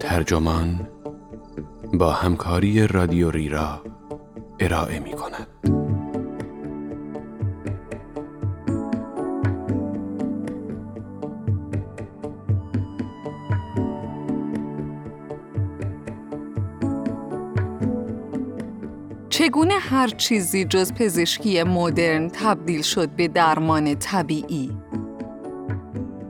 ترجمان 0.00 0.88
با 1.92 2.12
همکاری 2.12 2.86
رادیو 2.86 3.30
ریرا 3.30 3.82
ارائه 4.60 4.98
می 4.98 5.12
کند. 5.12 5.51
چگونه 19.62 19.78
هر 19.80 20.08
چیزی 20.08 20.64
جز 20.64 20.92
پزشکی 20.92 21.62
مدرن 21.62 22.28
تبدیل 22.28 22.82
شد 22.82 23.08
به 23.08 23.28
درمان 23.28 23.94
طبیعی؟ 23.94 24.70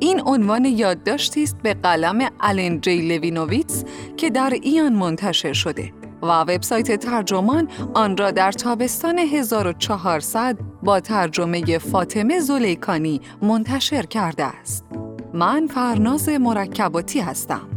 این 0.00 0.22
عنوان 0.26 0.64
یادداشتی 0.64 1.42
است 1.42 1.56
به 1.62 1.74
قلم 1.74 2.28
آلن 2.40 2.80
جی 2.80 3.08
لوینوویتس 3.08 3.84
که 4.16 4.30
در 4.30 4.50
Aeon 4.62 4.92
منتشر 4.92 5.52
شده 5.52 5.92
و 6.22 6.26
وبسایت 6.26 7.00
ترجمان 7.00 7.68
آن 7.94 8.16
را 8.16 8.30
در 8.30 8.52
تابستان 8.52 9.18
1400 9.18 10.58
با 10.82 11.00
ترجمه 11.00 11.78
فاطمه 11.78 12.40
زلیکانی 12.40 13.20
منتشر 13.42 14.02
کرده 14.02 14.44
است. 14.44 14.84
من 15.34 15.66
فرناز 15.66 16.28
مرکباتی 16.28 17.20
هستم. 17.20 17.71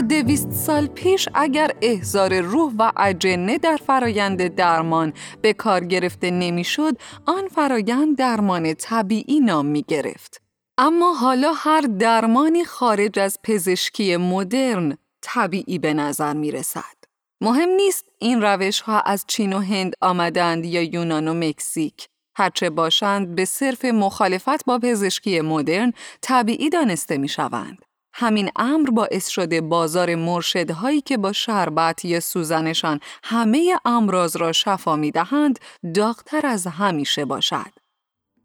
دویست 0.00 0.50
سال 0.50 0.86
پیش 0.86 1.28
اگر 1.34 1.70
احزار 1.82 2.40
روح 2.40 2.72
و 2.78 2.92
اجنه 2.96 3.58
در 3.58 3.76
فرایند 3.76 4.54
درمان 4.54 5.12
به 5.42 5.52
کار 5.52 5.84
گرفته 5.84 6.30
نمی‌شد، 6.30 6.96
آن 7.26 7.48
فرایند 7.48 8.16
درمان 8.16 8.74
طبیعی 8.74 9.40
نام 9.40 9.66
می 9.66 9.82
گرفت. 9.88 10.42
اما 10.78 11.12
حالا 11.14 11.52
هر 11.52 11.80
درمانی 11.80 12.64
خارج 12.64 13.18
از 13.18 13.38
پزشکی 13.44 14.16
مدرن 14.16 14.98
طبیعی 15.22 15.78
به 15.78 15.94
نظر 15.94 16.32
می 16.32 16.50
رسد. 16.50 16.96
مهم 17.40 17.68
نیست 17.68 18.04
این 18.18 18.42
روش 18.42 18.80
ها 18.80 19.00
از 19.00 19.24
چین 19.28 19.52
و 19.52 19.58
هند 19.58 19.92
آمدند 20.00 20.64
یا 20.64 20.82
یونان 20.82 21.28
و 21.28 21.34
مکزیک. 21.34 22.08
هرچه 22.36 22.70
باشند 22.70 23.34
به 23.34 23.44
صرف 23.44 23.84
مخالفت 23.84 24.64
با 24.64 24.78
پزشکی 24.78 25.40
مدرن 25.40 25.92
طبیعی 26.20 26.70
دانسته 26.70 27.18
می 27.18 27.28
شوند. 27.28 27.91
همین 28.14 28.50
امر 28.56 28.90
باعث 28.90 29.28
شده 29.28 29.60
بازار 29.60 30.14
مرشدهایی 30.14 31.00
که 31.00 31.16
با 31.16 31.32
شربت 31.32 32.04
یا 32.04 32.20
سوزنشان 32.20 33.00
همه 33.24 33.76
امراض 33.84 34.36
را 34.36 34.52
شفا 34.52 34.96
می 34.96 35.10
دهند 35.10 35.58
داغتر 35.94 36.46
از 36.46 36.66
همیشه 36.66 37.24
باشد. 37.24 37.72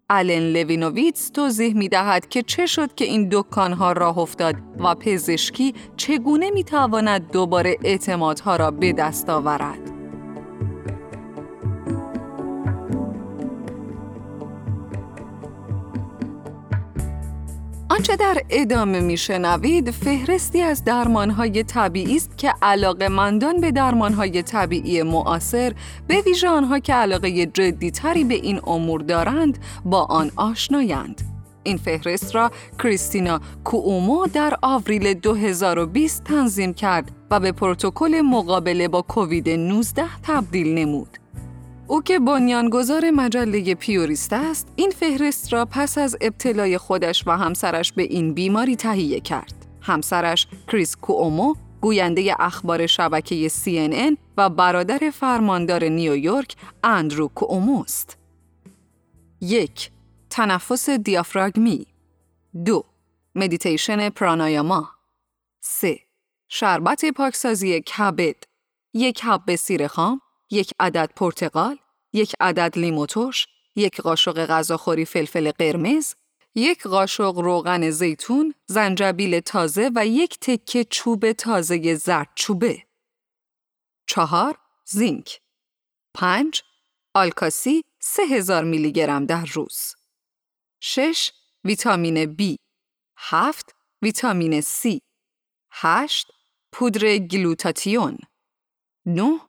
آلن 0.09 0.51
لوینوویتس 0.53 1.29
توضیح 1.29 1.73
می 1.73 1.89
دهد 1.89 2.29
که 2.29 2.43
چه 2.43 2.65
شد 2.65 2.95
که 2.95 3.05
این 3.05 3.29
دکانها 3.31 3.91
راه 3.91 4.17
افتاد 4.17 4.55
و 4.79 4.95
پزشکی 4.95 5.73
چگونه 5.97 6.49
می 6.49 6.63
تواند 6.63 7.31
دوباره 7.31 7.77
اعتمادها 7.83 8.55
را 8.55 8.71
به 8.71 8.93
دست 8.93 9.29
آورد. 9.29 9.96
آنچه 17.97 18.15
در 18.15 18.41
ادامه 18.49 18.99
میشنوید 18.99 19.91
فهرستی 19.91 20.61
از 20.61 20.83
درمانهای 20.83 21.63
طبیعی 21.63 22.15
است 22.15 22.37
که 22.37 22.53
علاقه 22.61 23.07
مندان 23.07 23.61
به 23.61 23.71
درمانهای 23.71 24.43
طبیعی 24.43 25.03
معاصر 25.03 25.73
به 26.07 26.21
ویژه 26.21 26.49
آنها 26.49 26.79
که 26.79 26.93
علاقه 26.93 27.45
جدیتری 27.45 28.23
به 28.23 28.35
این 28.35 28.59
امور 28.67 29.01
دارند 29.01 29.57
با 29.85 30.01
آن 30.03 30.31
آشنایند. 30.35 31.21
این 31.63 31.77
فهرست 31.77 32.35
را 32.35 32.51
کریستینا 32.83 33.41
کوومو 33.63 34.27
در 34.27 34.57
آوریل 34.61 35.13
2020 35.13 36.23
تنظیم 36.23 36.73
کرد 36.73 37.11
و 37.31 37.39
به 37.39 37.51
پروتکل 37.51 38.21
مقابله 38.21 38.87
با 38.87 39.01
کووید 39.01 39.49
19 39.49 40.03
تبدیل 40.23 40.73
نمود. 40.73 41.17
او 41.89 42.01
که 42.01 42.19
بنیانگذار 42.19 43.11
مجله 43.11 43.75
پیوریست 43.75 44.33
است، 44.33 44.67
این 44.75 44.89
فهرست 44.89 45.53
را 45.53 45.65
پس 45.65 45.97
از 45.97 46.17
ابتلای 46.21 46.77
خودش 46.77 47.27
و 47.27 47.31
همسرش 47.31 47.93
به 47.93 48.03
این 48.03 48.33
بیماری 48.33 48.75
تهیه 48.75 49.19
کرد. 49.19 49.65
همسرش 49.81 50.47
کریس 50.67 50.95
کوومو 50.95 51.55
گوینده 51.81 52.35
اخبار 52.39 52.87
شبکه 52.87 53.49
CNN 53.49 54.17
و 54.37 54.49
برادر 54.49 55.09
فرماندار 55.13 55.83
نیویورک 55.83 56.55
اندرو 56.83 57.27
کوومو 57.27 57.81
است. 57.81 58.17
یک 59.41 59.91
تنفس 60.29 60.89
دیافراگمی 60.89 61.87
دو 62.65 62.83
مدیتیشن 63.35 64.09
پرانایاما 64.09 64.89
سه 65.59 65.99
شربت 66.47 67.05
پاکسازی 67.05 67.81
کبد 67.81 68.35
یک 68.93 69.23
حب 69.23 69.55
سیر 69.55 69.87
خام 69.87 70.21
یک 70.51 70.73
عدد 70.79 71.11
پرتقال، 71.15 71.77
یک 72.13 72.35
عدد 72.39 72.77
لیمو 72.77 73.05
ترش، 73.05 73.47
یک 73.75 74.01
قاشق 74.01 74.45
غذاخوری 74.45 75.05
فلفل 75.05 75.51
قرمز، 75.51 76.15
یک 76.55 76.83
قاشق 76.83 77.37
روغن 77.37 77.89
زیتون، 77.89 78.53
زنجبیل 78.65 79.39
تازه 79.39 79.91
و 79.95 80.07
یک 80.07 80.39
تکه 80.39 80.83
چوب 80.83 81.31
تازه 81.31 81.95
زرد 81.95 82.29
چوبه. 82.35 82.83
چهار، 84.07 84.57
زینک. 84.85 85.41
پنج، 86.13 86.61
آلکاسی 87.13 87.83
سه 87.99 88.23
هزار 88.23 88.63
میلی 88.63 88.91
گرم 88.91 89.25
در 89.25 89.45
روز. 89.45 89.95
شش، 90.79 91.31
ویتامین 91.63 92.35
B. 92.35 92.55
هفت، 93.17 93.75
ویتامین 94.01 94.61
C. 94.61 94.99
هشت، 95.71 96.31
پودر 96.71 97.17
گلوتاتیون. 97.17 98.17
نه، 99.05 99.39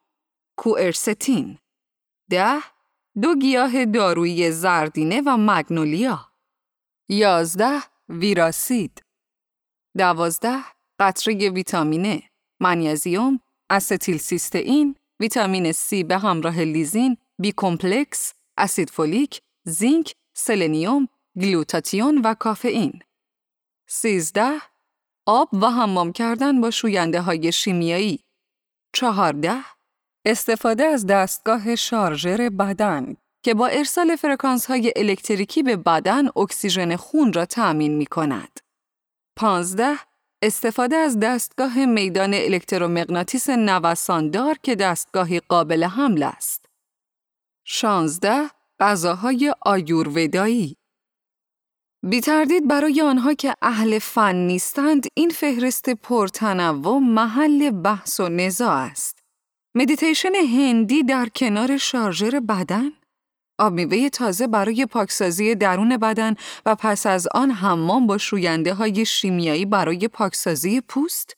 کوئرستین. 0.58 1.58
ده 2.30 2.62
دو 3.22 3.34
گیاه 3.34 3.84
دارویی 3.84 4.50
زردینه 4.50 5.22
و 5.26 5.36
مگنولیا. 5.36 6.28
یازده 7.08 7.82
ویراسید. 8.08 9.02
دوازده 9.98 10.64
قطره 10.98 11.50
ویتامینه 11.50 12.22
منیزیوم 12.60 13.40
استیل 13.70 14.18
سیستئین 14.18 14.96
ویتامین 15.20 15.72
C 15.72 16.04
به 16.08 16.18
همراه 16.18 16.60
لیزین 16.60 17.16
B 17.38 17.52
complex 17.56 18.34
اسید 18.56 18.90
فولیک 18.90 19.42
زینک 19.64 20.14
سلنیوم 20.34 21.08
گلوتاتیون 21.40 22.18
و 22.24 22.34
کافئین. 22.34 23.02
سیزده 23.88 24.60
آب 25.26 25.48
و 25.52 25.66
حمام 25.70 26.12
کردن 26.12 26.60
با 26.60 26.70
شوینده 26.70 27.20
های 27.20 27.52
شیمیایی. 27.52 28.24
چهارده 28.92 29.77
استفاده 30.24 30.84
از 30.84 31.06
دستگاه 31.06 31.76
شارژر 31.76 32.48
بدن 32.48 33.16
که 33.42 33.54
با 33.54 33.66
ارسال 33.66 34.16
فرکانس 34.16 34.66
های 34.66 34.92
الکتریکی 34.96 35.62
به 35.62 35.76
بدن 35.76 36.28
اکسیژن 36.36 36.96
خون 36.96 37.32
را 37.32 37.46
تأمین 37.46 37.96
می 37.96 38.06
کند. 38.06 38.58
15. 39.36 39.98
استفاده 40.42 40.96
از 40.96 41.20
دستگاه 41.20 41.86
میدان 41.86 42.34
الکترومغناطیس 42.34 43.50
نوساندار 43.50 44.58
که 44.62 44.74
دستگاهی 44.74 45.40
قابل 45.40 45.84
حمل 45.84 46.22
است. 46.22 46.66
16. 47.64 48.50
غذاهای 48.80 49.54
آیورودایی 49.60 50.76
بی 52.02 52.20
تردید 52.20 52.68
برای 52.68 53.00
آنها 53.00 53.34
که 53.34 53.54
اهل 53.62 53.98
فن 53.98 54.36
نیستند 54.36 55.06
این 55.14 55.30
فهرست 55.30 55.90
پرتنوع 55.90 56.98
محل 56.98 57.70
بحث 57.70 58.20
و 58.20 58.28
نزاع 58.28 58.76
است. 58.76 59.17
مدیتیشن 59.74 60.34
هندی 60.34 61.02
در 61.02 61.28
کنار 61.28 61.76
شارژر 61.76 62.40
بدن؟ 62.40 62.90
آب 63.58 63.72
میوه 63.72 64.08
تازه 64.08 64.46
برای 64.46 64.86
پاکسازی 64.86 65.54
درون 65.54 65.96
بدن 65.96 66.34
و 66.66 66.74
پس 66.74 67.06
از 67.06 67.28
آن 67.34 67.50
حمام 67.50 68.06
با 68.06 68.18
شوینده 68.18 68.74
های 68.74 69.06
شیمیایی 69.06 69.64
برای 69.64 70.08
پاکسازی 70.08 70.80
پوست؟ 70.80 71.34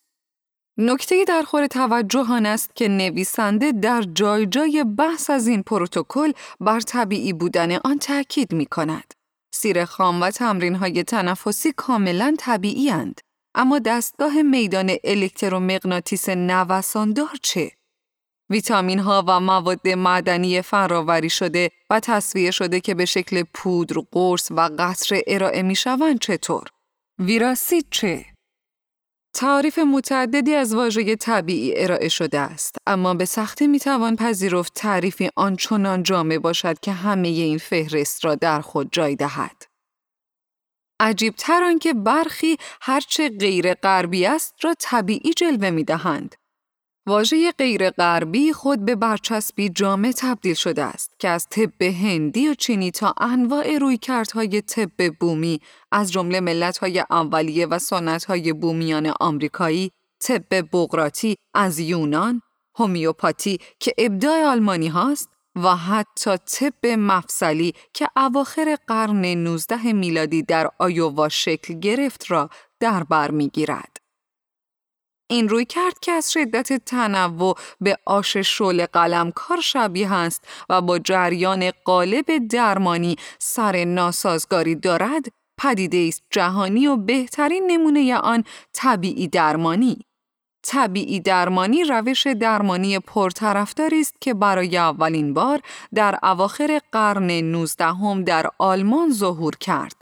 نکته 0.78 1.24
در 1.24 1.42
خور 1.42 1.66
توجه 1.66 2.32
آن 2.32 2.46
است 2.46 2.76
که 2.76 2.88
نویسنده 2.88 3.72
در 3.72 4.02
جای 4.02 4.46
جای 4.46 4.84
بحث 4.84 5.30
از 5.30 5.46
این 5.46 5.62
پروتکل 5.62 6.32
بر 6.60 6.80
طبیعی 6.80 7.32
بودن 7.32 7.72
آن 7.84 7.98
تاکید 7.98 8.52
می 8.52 8.66
کند. 8.66 9.14
سیر 9.54 9.84
خام 9.84 10.22
و 10.22 10.30
تمرین 10.30 10.74
های 10.74 11.04
تنفسی 11.04 11.72
کاملا 11.72 12.34
طبیعی 12.38 12.90
اند. 12.90 13.20
اما 13.54 13.78
دستگاه 13.78 14.42
میدان 14.42 14.96
الکترومغناطیس 15.04 16.28
نوساندار 16.28 17.36
چه؟ 17.42 17.72
ویتامین 18.50 18.98
ها 18.98 19.24
و 19.26 19.40
مواد 19.40 19.88
معدنی 19.88 20.62
فراوری 20.62 21.30
شده 21.30 21.70
و 21.90 22.00
تصویه 22.00 22.50
شده 22.50 22.80
که 22.80 22.94
به 22.94 23.04
شکل 23.04 23.44
پودر، 23.54 23.96
قرص 24.12 24.50
و 24.50 24.70
قطره 24.78 25.22
ارائه 25.26 25.62
می 25.62 25.74
شوند 25.74 26.18
چطور؟ 26.18 26.64
ویراسید 27.18 27.86
چه؟ 27.90 28.24
تعریف 29.34 29.78
متعددی 29.78 30.54
از 30.54 30.74
واژه 30.74 31.16
طبیعی 31.16 31.72
ارائه 31.76 32.08
شده 32.08 32.38
است 32.38 32.76
اما 32.86 33.14
به 33.14 33.24
سختی 33.24 33.66
می 33.66 33.78
توان 33.78 34.16
پذیرفت 34.16 34.74
تعریفی 34.74 35.30
آنچنان 35.36 36.02
جامع 36.02 36.38
باشد 36.38 36.80
که 36.80 36.92
همه 36.92 37.28
این 37.28 37.58
فهرست 37.58 38.24
را 38.24 38.34
در 38.34 38.60
خود 38.60 38.88
جای 38.92 39.16
دهد. 39.16 39.62
عجیب 41.00 41.34
تر 41.34 41.64
آنکه 41.64 41.94
برخی 41.94 42.56
هرچه 42.80 43.28
غیر 43.28 43.74
غربی 43.74 44.26
است 44.26 44.54
را 44.62 44.74
طبیعی 44.78 45.34
جلوه 45.34 45.70
می 45.70 45.84
دهند. 45.84 46.34
واژه 47.10 47.52
غیر 47.52 47.90
غربی 47.90 48.52
خود 48.52 48.84
به 48.84 48.94
برچسبی 48.94 49.68
جامع 49.68 50.12
تبدیل 50.18 50.54
شده 50.54 50.82
است 50.82 51.10
که 51.18 51.28
از 51.28 51.46
طب 51.48 51.82
هندی 51.82 52.48
و 52.48 52.54
چینی 52.54 52.90
تا 52.90 53.14
انواع 53.20 53.78
رویکردهای 53.78 54.62
طب 54.62 55.14
بومی 55.20 55.60
از 55.92 56.12
جمله 56.12 56.40
ملت‌های 56.40 57.04
اولیه 57.10 57.66
و 57.66 57.78
سنت‌های 57.78 58.52
بومیان 58.52 59.12
آمریکایی، 59.20 59.90
طب 60.20 60.60
بغراتی 60.72 61.36
از 61.54 61.78
یونان، 61.78 62.42
هومیوپاتی 62.78 63.58
که 63.80 63.94
ابداع 63.98 64.44
آلمانی 64.44 64.88
هاست 64.88 65.28
و 65.56 65.76
حتی 65.76 66.36
طب 66.36 66.86
مفصلی 66.86 67.74
که 67.94 68.08
اواخر 68.16 68.76
قرن 68.86 69.24
19 69.24 69.92
میلادی 69.92 70.42
در 70.42 70.70
آیووا 70.78 71.28
شکل 71.28 71.74
گرفت 71.74 72.30
را 72.30 72.50
در 72.80 73.04
بر 73.04 73.30
می‌گیرد. 73.30 73.89
این 75.30 75.48
روی 75.48 75.64
کرد 75.64 75.98
که 75.98 76.12
از 76.12 76.32
شدت 76.32 76.72
تنوع 76.72 77.56
به 77.80 77.98
آش 78.06 78.36
شل 78.36 78.86
قلمکار 78.86 79.60
شبیه 79.60 80.12
است 80.12 80.44
و 80.68 80.80
با 80.80 80.98
جریان 80.98 81.70
قالب 81.84 82.48
درمانی 82.50 83.16
سر 83.38 83.84
ناسازگاری 83.84 84.74
دارد 84.74 85.24
پدیده 85.58 86.04
است 86.08 86.22
جهانی 86.30 86.86
و 86.86 86.96
بهترین 86.96 87.66
نمونه 87.70 88.16
آن 88.16 88.44
طبیعی 88.72 89.28
درمانی 89.28 89.98
طبیعی 90.62 91.20
درمانی 91.20 91.84
روش 91.84 92.26
درمانی 92.26 92.98
پرطرفداری 92.98 94.00
است 94.00 94.14
که 94.20 94.34
برای 94.34 94.76
اولین 94.76 95.34
بار 95.34 95.60
در 95.94 96.18
اواخر 96.22 96.80
قرن 96.92 97.30
19 97.30 98.22
در 98.22 98.46
آلمان 98.58 99.10
ظهور 99.12 99.56
کرد. 99.56 99.99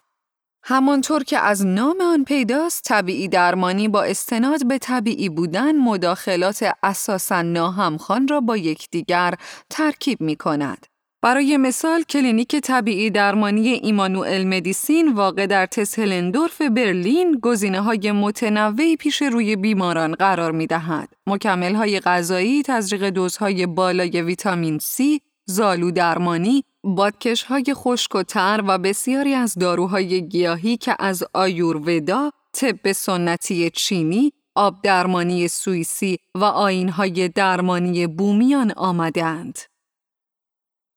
همانطور 0.70 1.24
که 1.24 1.38
از 1.38 1.66
نام 1.66 2.00
آن 2.00 2.24
پیداست 2.24 2.84
طبیعی 2.84 3.28
درمانی 3.28 3.88
با 3.88 4.02
استناد 4.02 4.66
به 4.66 4.78
طبیعی 4.78 5.28
بودن 5.28 5.76
مداخلات 5.76 6.70
اساسا 6.82 7.42
ناهمخوان 7.42 8.28
را 8.28 8.40
با 8.40 8.56
یکدیگر 8.56 9.34
ترکیب 9.70 10.20
می 10.20 10.36
کند. 10.36 10.86
برای 11.22 11.56
مثال 11.56 12.02
کلینیک 12.02 12.56
طبیعی 12.56 13.10
درمانی 13.10 13.68
ایمانوئل 13.68 14.46
مدیسین 14.46 15.12
واقع 15.12 15.46
در 15.46 15.66
تسلندورف 15.66 16.62
برلین 16.62 17.38
گزینه 17.42 17.80
های 17.80 18.12
متنوعی 18.12 18.96
پیش 18.96 19.22
روی 19.22 19.56
بیماران 19.56 20.14
قرار 20.14 20.52
می 20.52 20.66
دهد. 20.66 21.08
مکمل 21.26 21.74
های 21.74 22.00
غذایی، 22.00 22.62
تزریق 22.62 23.10
دوزهای 23.10 23.66
بالای 23.66 24.22
ویتامین 24.22 24.78
C، 24.78 25.20
زالو 25.44 25.90
درمانی، 25.90 26.64
بادکش 26.84 27.42
های 27.42 27.64
خشک 27.74 28.14
و 28.14 28.22
تر 28.22 28.64
و 28.68 28.78
بسیاری 28.78 29.34
از 29.34 29.54
داروهای 29.54 30.28
گیاهی 30.28 30.76
که 30.76 30.96
از 30.98 31.24
آیورودا، 31.34 32.30
طب 32.52 32.92
سنتی 32.92 33.70
چینی، 33.70 34.32
آب 34.54 34.82
درمانی 34.82 35.48
سوئیسی 35.48 36.18
و 36.34 36.44
آیین‌های 36.44 37.28
درمانی 37.28 38.06
بومیان 38.06 38.72
آمدند. 38.72 39.58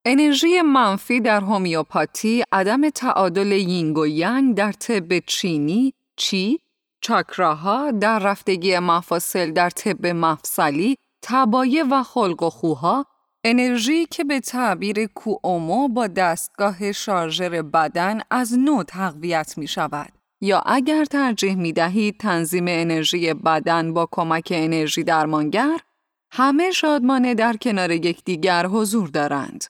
انرژی 0.06 0.62
منفی 0.62 1.20
در 1.20 1.40
هومیوپاتی، 1.40 2.44
عدم 2.52 2.90
تعادل 2.90 3.52
یینگ 3.52 3.98
و 3.98 4.06
ینگ 4.06 4.56
در 4.56 4.72
طب 4.72 5.20
چینی، 5.20 5.94
چی، 6.16 6.60
چاکراها 7.02 7.92
در 7.92 8.20
رفتگی 8.20 8.80
مفاصل 8.80 9.52
در 9.52 9.70
طب 9.70 10.08
مفصلی، 10.08 10.98
تبایه 11.22 11.84
و 11.84 12.04
خلق 12.04 12.44
و 12.44 12.50
خوها، 12.50 13.06
انرژی 13.44 14.06
که 14.06 14.24
به 14.24 14.40
تعبیر 14.40 15.06
کوومو 15.06 15.88
با 15.88 16.08
دستگاه 16.08 16.92
شارژر 16.92 17.62
بدن 17.62 18.22
از 18.30 18.60
نو 18.60 18.84
تقویت 18.84 19.58
می 19.58 19.68
شود. 19.68 20.12
یا 20.42 20.60
اگر 20.66 21.06
ترجیح 21.06 21.56
می 21.56 21.74
دهید 21.74 22.18
تنظیم 22.18 22.66
انرژی 22.68 23.34
بدن 23.34 23.94
با 23.94 24.08
کمک 24.12 24.48
انرژی 24.56 25.04
درمانگر، 25.04 25.80
همه 26.32 26.72
شادمانه 26.72 27.34
در 27.34 27.58
کنار 27.58 27.92
یکدیگر 27.92 28.66
حضور 28.66 29.08
دارند. 29.08 29.66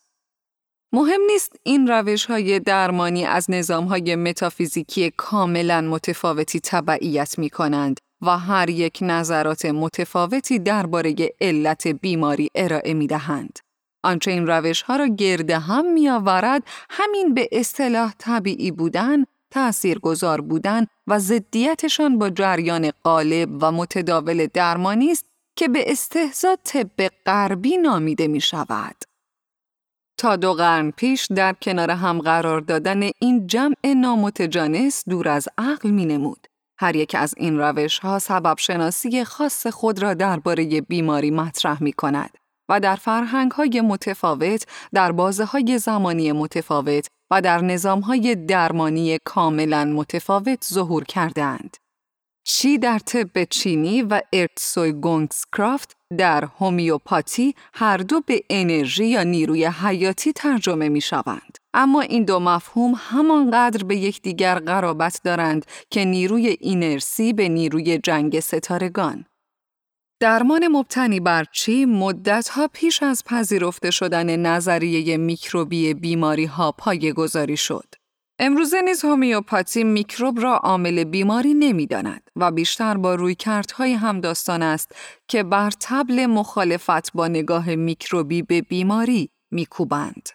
مهم 0.94 1.22
نیست 1.28 1.56
این 1.64 1.88
روش 1.88 2.26
های 2.26 2.60
درمانی 2.60 3.26
از 3.26 3.52
نظام 3.52 3.86
های 3.86 4.16
متافیزیکی 4.16 5.12
کاملا 5.18 5.82
متفاوتی 5.82 6.60
تبعیت 6.60 7.40
می 7.40 7.50
کنند 7.50 8.00
و 8.22 8.38
هر 8.38 8.70
یک 8.70 9.00
نظرات 9.02 9.66
متفاوتی 9.66 10.60
درباره 10.60 11.16
علت 11.42 11.88
بیماری 11.88 12.50
ارائه 12.56 12.94
می 12.94 13.08
دهند. 13.08 13.60
آنچه 14.04 14.32
این 14.32 14.48
روش 14.48 14.82
ها 14.82 14.96
را 14.96 15.08
گرده 15.08 15.60
هم 15.60 15.94
می 15.94 16.10
آورد 16.10 16.64
همین 16.90 17.34
به 17.34 17.50
اصطلاح 17.52 18.14
طبیعی 18.18 18.72
بودن، 18.72 19.24
تأثیر 19.52 20.00
گذار 20.00 20.42
بودن 20.42 20.86
و 21.08 21.20
ضدیتشان 21.20 22.18
با 22.20 22.30
جریان 22.30 22.92
قالب 23.04 23.50
و 23.62 23.72
متداول 23.72 24.48
درمانی 24.54 25.12
است 25.12 25.26
که 25.56 25.68
به 25.68 25.92
استهزا 25.92 26.56
طب 26.64 27.08
غربی 27.26 27.78
نامیده 27.78 28.28
می 28.28 28.42
شود. 28.42 28.96
تا 30.18 30.36
دو 30.36 30.54
قرن 30.54 30.92
پیش 30.92 31.28
در 31.36 31.54
کنار 31.54 31.92
هم 31.92 32.20
قرار 32.20 32.62
دادن 32.62 33.10
این 33.20 33.48
جمع 33.48 33.94
نامتجانس 33.96 35.04
دور 35.10 35.28
از 35.28 35.48
عقل 35.58 35.90
می 35.90 36.06
نمود. 36.06 36.48
هر 36.82 36.96
یک 36.96 37.16
از 37.16 37.34
این 37.38 37.58
روش 37.58 38.00
ها 38.00 38.20
سبب 38.20 38.58
شناسی 38.58 39.24
خاص 39.24 39.68
خود 39.68 40.02
را 40.02 40.14
درباره 40.14 40.82
بیماری 40.82 41.32
مطرح 41.32 41.84
می 41.84 41.94
کند 41.94 42.38
و 42.70 42.80
در 42.80 42.96
فرهنگ 42.96 43.52
های 43.52 43.82
متفاوت، 43.82 44.66
در 44.94 45.12
بازه 45.12 45.46
های 45.46 45.78
زمانی 45.78 46.32
متفاوت 46.32 47.08
و 47.32 47.42
در 47.42 47.62
نظام 47.62 48.00
های 48.00 48.36
درمانی 48.36 49.18
کاملا 49.26 49.86
متفاوت 49.86 50.66
ظهور 50.74 51.04
کردند. 51.04 51.78
شی 52.48 52.78
در 52.78 53.00
طب 53.00 53.44
چینی 53.44 54.02
و 54.02 54.22
ارتسوی 54.34 54.92
گونگسکرافت 54.92 55.98
در 56.18 56.46
هومیوپاتی 56.46 57.56
هر 57.74 57.98
دو 57.98 58.22
به 58.22 58.44
انرژی 58.50 59.06
یا 59.06 59.24
نیروی 59.24 59.66
حیاتی 59.66 60.34
ترجمه 60.34 60.90
می 60.90 61.02
شوند. 61.02 61.58
اما 61.74 62.02
این 62.02 62.24
دو 62.24 62.40
مفهوم 62.40 62.94
همانقدر 62.98 63.84
به 63.84 63.96
یکدیگر 63.96 64.60
قرابت 64.60 65.22
دارند 65.24 65.66
که 65.90 66.06
نیروی 66.06 66.48
اینرسی 66.48 67.34
به 67.34 67.50
نیروی 67.50 67.98
جنگ 67.98 68.40
ستارگان. 68.40 69.26
درمان 70.22 70.68
مبتنی 70.68 71.20
بر 71.20 71.46
چی 71.52 71.86
مدتها 71.86 72.68
پیش 72.74 73.04
از 73.04 73.24
پذیرفته 73.26 73.92
شدن 73.92 74.36
نظریه 74.36 75.18
میکروبی 75.18 75.94
بیماری 75.94 76.46
ها 76.46 76.72
پایه 76.72 77.14
گذاری 77.14 77.58
شد. 77.58 77.86
امروزه 78.40 78.82
نیز 78.82 79.06
هومیوپاتی 79.06 79.84
میکروب 79.84 80.40
را 80.40 80.58
عامل 80.58 81.04
بیماری 81.04 81.54
نمی‌داند 81.54 82.30
و 82.36 82.52
بیشتر 82.52 82.98
با 82.98 83.16
رویکردهای 83.16 83.94
همداستان 83.94 84.62
است 84.62 84.96
که 85.28 85.44
بر 85.44 85.72
تبل 85.80 86.26
مخالفت 86.26 87.14
با 87.14 87.28
نگاه 87.28 87.76
میکروبی 87.76 88.42
به 88.42 88.62
بیماری 88.62 89.30
میکوبند. 89.52 90.30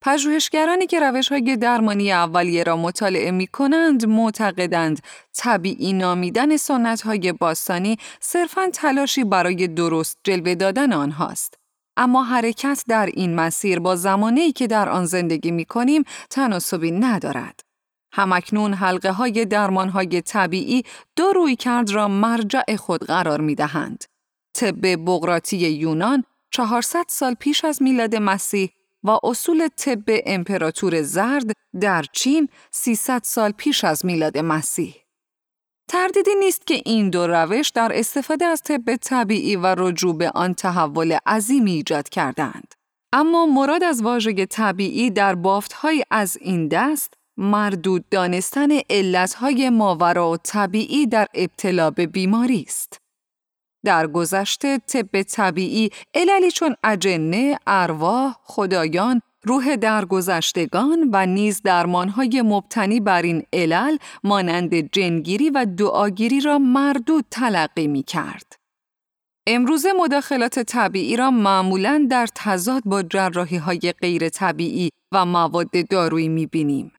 پژوهشگرانی 0.00 0.86
که 0.86 1.00
روش 1.00 1.28
های 1.28 1.56
درمانی 1.56 2.12
اولیه 2.12 2.62
را 2.62 2.76
مطالعه 2.76 3.30
می 3.30 3.46
کنند 3.46 4.06
معتقدند 4.06 5.00
طبیعی 5.36 5.92
نامیدن 5.92 6.56
سنت 6.56 7.00
های 7.00 7.32
باستانی 7.32 7.96
صرفاً 8.20 8.70
تلاشی 8.72 9.24
برای 9.24 9.68
درست 9.68 10.18
جلوه 10.24 10.54
دادن 10.54 10.92
آنهاست. 10.92 11.54
اما 11.96 12.24
حرکت 12.24 12.84
در 12.88 13.06
این 13.06 13.34
مسیر 13.34 13.78
با 13.78 13.96
زمانی 13.96 14.52
که 14.52 14.66
در 14.66 14.88
آن 14.88 15.06
زندگی 15.06 15.50
می 15.50 15.64
کنیم 15.64 16.04
تناسبی 16.30 16.90
ندارد. 16.90 17.60
همکنون 18.12 18.74
حلقه 18.74 19.10
های 19.10 19.44
درمان 19.44 19.88
های 19.88 20.22
طبیعی 20.22 20.82
دو 21.16 21.32
روی 21.32 21.56
کرد 21.56 21.90
را 21.90 22.08
مرجع 22.08 22.76
خود 22.76 23.04
قرار 23.04 23.40
می 23.40 23.54
دهند. 23.54 24.04
طب 24.54 24.96
بغراتی 24.96 25.56
یونان 25.56 26.24
400 26.50 27.04
سال 27.08 27.34
پیش 27.34 27.64
از 27.64 27.82
میلاد 27.82 28.16
مسیح 28.16 28.70
و 29.04 29.18
اصول 29.22 29.68
طب 29.68 30.04
امپراتور 30.26 31.02
زرد 31.02 31.52
در 31.80 32.04
چین 32.12 32.48
300 32.70 33.20
سال 33.24 33.50
پیش 33.50 33.84
از 33.84 34.06
میلاد 34.06 34.38
مسیح. 34.38 34.94
تردیدی 35.90 36.34
نیست 36.38 36.66
که 36.66 36.82
این 36.84 37.10
دو 37.10 37.26
روش 37.26 37.68
در 37.68 37.92
استفاده 37.94 38.44
از 38.44 38.62
طب 38.62 38.96
طبیعی 38.96 39.56
و 39.56 39.74
رجوع 39.78 40.16
به 40.16 40.30
آن 40.30 40.54
تحول 40.54 41.18
عظیمی 41.26 41.72
ایجاد 41.72 42.08
کردند. 42.08 42.74
اما 43.12 43.46
مراد 43.46 43.84
از 43.84 44.02
واژه 44.02 44.46
طبیعی 44.46 45.10
در 45.10 45.34
بافتهای 45.34 46.04
از 46.10 46.36
این 46.40 46.68
دست 46.68 47.14
مردود 47.36 48.04
دانستن 48.10 48.68
علتهای 48.90 49.70
ماورا 49.70 50.30
و 50.30 50.36
طبیعی 50.36 51.06
در 51.06 51.26
ابتلا 51.34 51.90
به 51.90 52.06
بیماری 52.06 52.64
است. 52.66 52.98
در 53.88 54.06
گذشته 54.06 54.78
طب 54.78 55.22
طبیعی 55.22 55.90
عللی 56.14 56.50
چون 56.50 56.76
اجنه، 56.84 57.58
ارواح، 57.66 58.34
خدایان، 58.44 59.22
روح 59.42 59.76
درگذشتگان 59.76 61.10
و 61.12 61.26
نیز 61.26 61.62
درمانهای 61.62 62.42
مبتنی 62.42 63.00
بر 63.00 63.22
این 63.22 63.42
علل 63.52 63.96
مانند 64.24 64.92
جنگیری 64.92 65.50
و 65.50 65.66
دعاگیری 65.78 66.40
را 66.40 66.58
مردود 66.58 67.24
تلقی 67.30 67.86
می 67.86 68.02
کرد. 68.02 68.56
امروز 69.46 69.86
مداخلات 69.98 70.58
طبیعی 70.58 71.16
را 71.16 71.30
معمولا 71.30 72.06
در 72.10 72.26
تضاد 72.34 72.82
با 72.84 73.02
جراحی 73.02 73.56
های 73.56 73.94
غیر 74.00 74.28
طبیعی 74.28 74.90
و 75.12 75.26
مواد 75.26 75.88
دارویی 75.90 76.28
می 76.28 76.46
بینیم. 76.46 76.92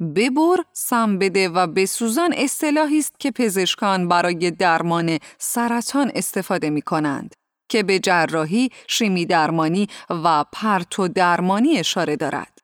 ببر، 0.00 0.56
سم 0.72 1.18
بده 1.18 1.48
و 1.48 1.66
بسوزان 1.66 2.34
اصطلاحی 2.36 2.98
است 2.98 3.20
که 3.20 3.30
پزشکان 3.30 4.08
برای 4.08 4.50
درمان 4.50 5.18
سرطان 5.38 6.12
استفاده 6.14 6.70
می 6.70 6.82
کنند 6.82 7.34
که 7.68 7.82
به 7.82 7.98
جراحی، 7.98 8.70
شیمی 8.88 9.26
درمانی 9.26 9.88
و 10.10 10.44
پرتو 10.52 11.08
درمانی 11.08 11.78
اشاره 11.78 12.16
دارد. 12.16 12.58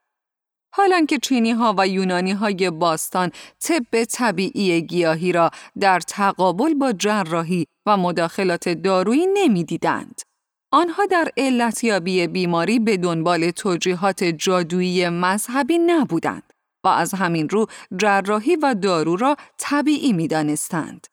حالان 0.74 1.06
که 1.06 1.18
چینی 1.18 1.50
ها 1.50 1.74
و 1.78 1.88
یونانی 1.88 2.32
های 2.32 2.70
باستان 2.70 3.30
طب 3.60 4.04
طبیعی 4.04 4.82
گیاهی 4.82 5.32
را 5.32 5.50
در 5.80 6.00
تقابل 6.00 6.74
با 6.74 6.92
جراحی 6.92 7.66
و 7.86 7.96
مداخلات 7.96 8.68
دارویی 8.68 9.26
نمی‌دیدند. 9.34 10.20
آنها 10.72 11.06
در 11.06 11.28
علتیابی 11.36 12.26
بیماری 12.26 12.78
به 12.78 12.96
دنبال 12.96 13.50
توجیهات 13.50 14.24
جادویی 14.24 15.08
مذهبی 15.08 15.78
نبودند 15.78 16.52
و 16.84 16.88
از 16.88 17.14
همین 17.14 17.48
رو 17.48 17.66
جراحی 17.96 18.56
و 18.56 18.74
دارو 18.74 19.16
را 19.16 19.36
طبیعی 19.58 20.12
می 20.12 20.28
دانستند. 20.28 21.06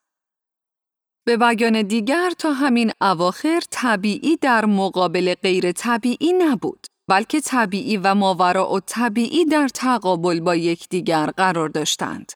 به 1.27 1.37
بیان 1.37 1.81
دیگر 1.81 2.31
تا 2.37 2.53
همین 2.53 2.91
اواخر 3.01 3.59
طبیعی 3.71 4.37
در 4.37 4.65
مقابل 4.65 5.33
غیر 5.33 5.71
طبیعی 5.71 6.33
نبود 6.33 6.87
بلکه 7.09 7.41
طبیعی 7.41 7.97
و 7.97 8.15
ماوراء 8.15 8.75
و 8.75 8.79
طبیعی 8.79 9.45
در 9.45 9.67
تقابل 9.67 10.39
با 10.39 10.55
یکدیگر 10.55 11.25
قرار 11.25 11.69
داشتند. 11.69 12.31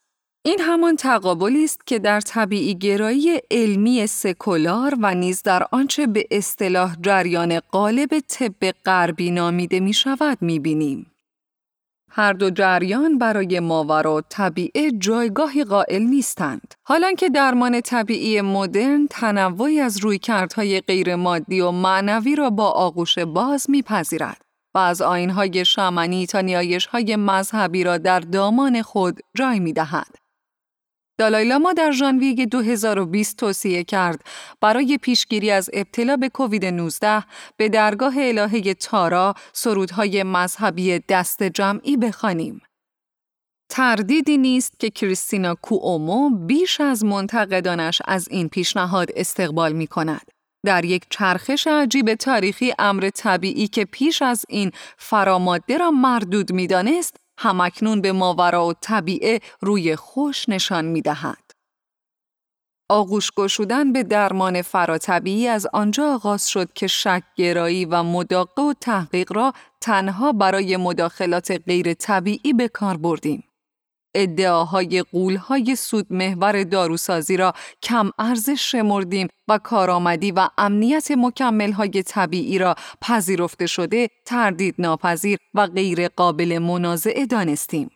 این 0.46 0.60
همان 0.60 0.96
تقابلی 0.96 1.64
است 1.64 1.88
که 1.88 2.00
در 2.00 2.22
طبیعی 2.22 2.76
گرایی 2.76 3.42
علمی 3.52 4.08
سکولار 4.08 4.96
و 5.02 5.16
نیز 5.16 5.44
در 5.44 5.68
آنچه 5.72 6.08
به 6.08 6.28
اصطلاح 6.32 6.96
جریان 7.02 7.60
قالب 7.60 8.20
طب 8.20 8.72
غربی 8.86 9.32
نامیده 9.32 9.80
می 9.80 9.94
شود 9.94 10.38
می 10.42 10.60
بینیم. 10.60 11.11
هر 12.14 12.34
دو 12.34 12.50
جریان 12.50 13.18
برای 13.18 13.60
ماورا 13.60 14.22
طبیعه 14.30 14.92
جایگاهی 14.92 15.64
قائل 15.64 16.02
نیستند. 16.02 16.74
حالان 16.84 17.16
که 17.16 17.30
درمان 17.30 17.82
طبیعی 17.82 18.42
مدرن 18.42 19.08
تنوعی 19.10 19.80
از 19.80 19.98
رویکردهای 19.98 20.82
غیرمادی 20.82 21.62
و 21.62 21.72
معنوی 21.72 22.36
را 22.36 22.50
با 22.50 22.70
آغوش 22.70 23.20
باز 23.20 23.70
میپذیرد 23.70 24.42
و 24.76 24.78
از 24.78 25.02
آینهای 25.02 25.66
شامنی 25.66 26.26
تا 26.26 26.42
نیایشهای 26.42 27.16
مذهبی 27.16 27.84
را 27.84 27.98
در 27.98 28.20
دامان 28.20 28.82
خود 28.82 29.20
جای 29.38 29.60
می‌دهد. 29.60 30.21
دالایلاما 31.22 31.74
در 31.74 31.92
ژانویه 31.92 32.46
2020 32.46 33.38
توصیه 33.38 33.84
کرد 33.84 34.24
برای 34.62 34.98
پیشگیری 34.98 35.52
از 35.52 35.70
ابتلا 35.74 36.18
به 36.18 36.30
کووید 36.30 36.66
19 36.66 37.24
به 37.58 37.70
درگاه 37.70 38.14
الهه 38.18 38.74
تارا 38.74 39.34
سرودهای 39.54 40.24
مذهبی 40.24 41.00
دست 41.10 41.44
جمعی 41.44 41.98
بخوانیم. 41.98 42.62
تردیدی 43.70 44.38
نیست 44.38 44.80
که 44.80 44.90
کریستینا 44.90 45.56
کوومو 45.56 46.30
بیش 46.30 46.82
از 46.82 47.06
منتقدانش 47.06 48.02
از 48.06 48.28
این 48.32 48.50
پیشنهاد 48.50 49.10
استقبال 49.16 49.74
می 49.74 49.88
کند. 49.88 50.32
در 50.66 50.86
یک 50.86 51.06
چرخش 51.10 51.68
عجیب 51.68 52.14
تاریخی 52.14 52.74
امر 52.80 53.10
طبیعی 53.10 53.68
که 53.68 53.86
پیش 53.86 54.22
از 54.22 54.46
این 54.50 54.72
فراماده 54.98 55.78
را 55.78 55.92
مردود 55.92 56.52
می‌دانست 56.52 57.21
همکنون 57.42 58.02
به 58.02 58.12
ماورا 58.12 58.68
و 58.68 58.74
طبیعه 58.74 59.40
روی 59.62 59.96
خوش 59.96 60.50
نشان 60.50 60.86
می 60.86 61.02
دهد. 61.02 61.52
آغوش 62.90 63.32
گشودن 63.32 63.94
به 63.94 64.04
درمان 64.04 64.62
فراتبیعی 64.62 65.48
از 65.48 65.68
آنجا 65.74 66.14
آغاز 66.14 66.50
شد 66.50 66.74
که 66.74 66.88
شک 66.88 67.24
گرایی 67.36 67.86
و 67.86 68.04
مداقه 68.04 68.62
و 68.62 68.74
تحقیق 68.82 69.34
را 69.34 69.54
تنها 69.82 70.34
برای 70.34 70.78
مداخلات 70.78 71.52
غیر 71.52 71.94
طبیعی 71.94 72.54
به 72.54 72.68
کار 72.68 72.98
بردیم. 72.98 73.44
ادعاهای 74.16 75.04
قولهای 75.12 75.76
سود 75.76 76.08
محور 76.10 76.64
داروسازی 76.64 77.38
را 77.38 77.54
کم 77.84 78.12
ارزش 78.20 78.72
شمردیم 78.72 79.28
و 79.48 79.58
کارآمدی 79.58 80.32
و 80.32 80.50
امنیت 80.58 81.12
مکملهای 81.12 82.04
طبیعی 82.04 82.58
را 82.58 82.76
پذیرفته 83.02 83.66
شده، 83.66 84.10
تردید 84.26 84.76
ناپذیر 84.80 85.38
و 85.54 85.68
غیر 85.68 86.08
قابل 86.08 86.58
منازعه 86.58 87.26
دانستیم. 87.26 87.90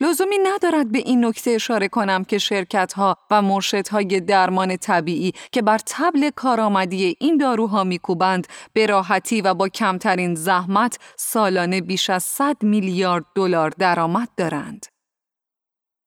لزومی 0.00 0.38
ندارد 0.38 0.92
به 0.92 0.98
این 0.98 1.24
نکته 1.24 1.50
اشاره 1.50 1.88
کنم 1.88 2.24
که 2.24 2.38
شرکت 2.38 2.92
ها 2.92 3.16
و 3.30 3.42
مرشدهای 3.42 4.20
درمان 4.20 4.76
طبیعی 4.76 5.32
که 5.52 5.62
بر 5.62 5.78
تبل 5.86 6.30
کارآمدی 6.30 7.16
این 7.20 7.36
داروها 7.36 7.84
میکوبند 7.84 8.46
به 8.72 8.86
راحتی 8.86 9.40
و 9.40 9.54
با 9.54 9.68
کمترین 9.68 10.34
زحمت 10.34 10.98
سالانه 11.16 11.80
بیش 11.80 12.10
از 12.10 12.22
100 12.22 12.56
میلیارد 12.62 13.24
دلار 13.34 13.70
درآمد 13.70 14.28
دارند. 14.36 14.86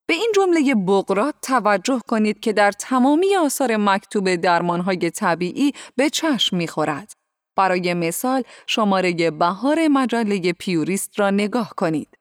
به 0.09 0.15
این 0.15 0.31
جمله 0.35 0.75
بغرات 0.75 1.35
توجه 1.41 2.01
کنید 2.07 2.39
که 2.39 2.53
در 2.53 2.71
تمامی 2.71 3.35
آثار 3.35 3.77
مکتوب 3.77 4.35
درمانهای 4.35 5.11
طبیعی 5.11 5.73
به 5.95 6.09
چشم 6.09 6.57
می‌خورد. 6.57 7.13
برای 7.55 7.93
مثال 7.93 8.43
شماره 8.67 9.31
بهار 9.31 9.87
مجله 9.87 10.53
پیوریست 10.53 11.19
را 11.19 11.29
نگاه 11.29 11.73
کنید. 11.77 12.17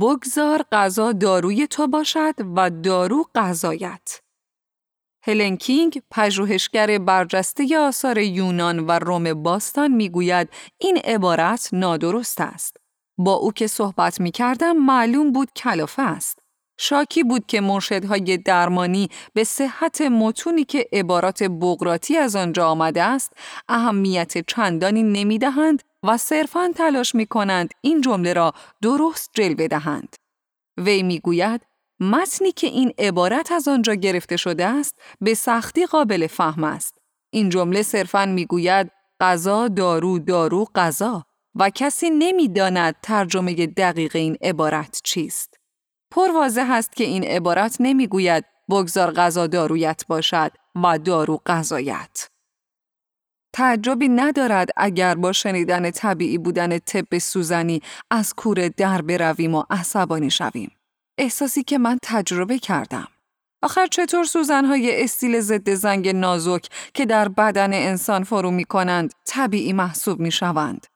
بگذار 0.00 0.64
غذا 0.72 1.12
داروی 1.12 1.66
تو 1.66 1.86
باشد 1.86 2.34
و 2.56 2.70
دارو 2.70 3.24
غذایت. 3.34 4.20
هلن 5.24 5.56
کینگ 5.56 6.02
پژوهشگر 6.10 6.98
برجسته 6.98 7.78
آثار 7.78 8.18
یونان 8.18 8.80
و 8.80 8.90
روم 8.90 9.42
باستان 9.42 9.92
می‌گوید 9.92 10.48
این 10.78 10.96
عبارت 10.96 11.68
نادرست 11.72 12.40
است. 12.40 12.76
با 13.18 13.32
او 13.32 13.52
که 13.52 13.66
صحبت 13.66 14.20
می 14.20 14.30
کردم 14.30 14.72
معلوم 14.76 15.32
بود 15.32 15.48
کلافه 15.56 16.02
است. 16.02 16.47
شاکی 16.78 17.22
بود 17.22 17.46
که 17.46 17.60
مرشدهای 17.60 18.36
درمانی 18.36 19.08
به 19.34 19.44
صحت 19.44 20.00
متونی 20.00 20.64
که 20.64 20.88
عبارات 20.92 21.42
بغراتی 21.42 22.16
از 22.16 22.36
آنجا 22.36 22.68
آمده 22.68 23.02
است 23.02 23.32
اهمیت 23.68 24.46
چندانی 24.46 25.02
نمی‌دهند 25.02 25.82
و 26.02 26.16
صرفاً 26.16 26.72
تلاش 26.76 27.14
می 27.14 27.26
کنند 27.26 27.70
این 27.80 28.00
جمله 28.00 28.32
را 28.32 28.52
درست 28.82 29.30
جلوه 29.34 29.68
دهند. 29.68 30.16
وی 30.76 31.02
می‌گوید 31.02 31.60
متنی 32.00 32.52
که 32.52 32.66
این 32.66 32.92
عبارت 32.98 33.52
از 33.52 33.68
آنجا 33.68 33.94
گرفته 33.94 34.36
شده 34.36 34.66
است 34.66 34.94
به 35.20 35.34
سختی 35.34 35.86
قابل 35.86 36.26
فهم 36.26 36.64
است. 36.64 36.98
این 37.30 37.48
جمله 37.48 37.82
صرفاً 37.82 38.26
می‌گوید 38.26 38.90
غذا 39.20 39.68
دارو 39.68 40.18
دارو 40.18 40.66
غذا 40.74 41.24
و 41.54 41.70
کسی 41.70 42.10
نمی‌داند 42.10 42.96
ترجمه 43.02 43.66
دقیق 43.66 44.16
این 44.16 44.36
عبارت 44.42 45.00
چیست. 45.04 45.57
پر 46.10 46.30
واضح 46.34 46.70
است 46.70 46.92
که 46.96 47.04
این 47.04 47.24
عبارت 47.24 47.76
نمی‌گوید 47.80 48.44
بگذار 48.70 49.12
غذا 49.12 49.46
دارویت 49.46 50.04
باشد 50.08 50.52
و 50.84 50.98
دارو 50.98 51.40
غذایت. 51.46 52.28
تعجبی 53.52 54.08
ندارد 54.08 54.68
اگر 54.76 55.14
با 55.14 55.32
شنیدن 55.32 55.90
طبیعی 55.90 56.38
بودن 56.38 56.78
طب 56.78 57.18
سوزنی 57.18 57.82
از 58.10 58.34
کوره 58.34 58.68
در 58.68 59.02
برویم 59.02 59.54
و 59.54 59.64
عصبانی 59.70 60.30
شویم. 60.30 60.70
احساسی 61.18 61.62
که 61.62 61.78
من 61.78 61.98
تجربه 62.02 62.58
کردم. 62.58 63.08
آخر 63.62 63.86
چطور 63.86 64.24
سوزنهای 64.24 65.04
استیل 65.04 65.40
ضد 65.40 65.74
زنگ 65.74 66.08
نازک 66.08 66.68
که 66.94 67.06
در 67.06 67.28
بدن 67.28 67.72
انسان 67.72 68.24
فرو 68.24 68.50
می 68.50 68.64
کنند 68.64 69.12
طبیعی 69.24 69.72
محسوب 69.72 70.20
می 70.20 70.30
شوند؟ 70.30 70.86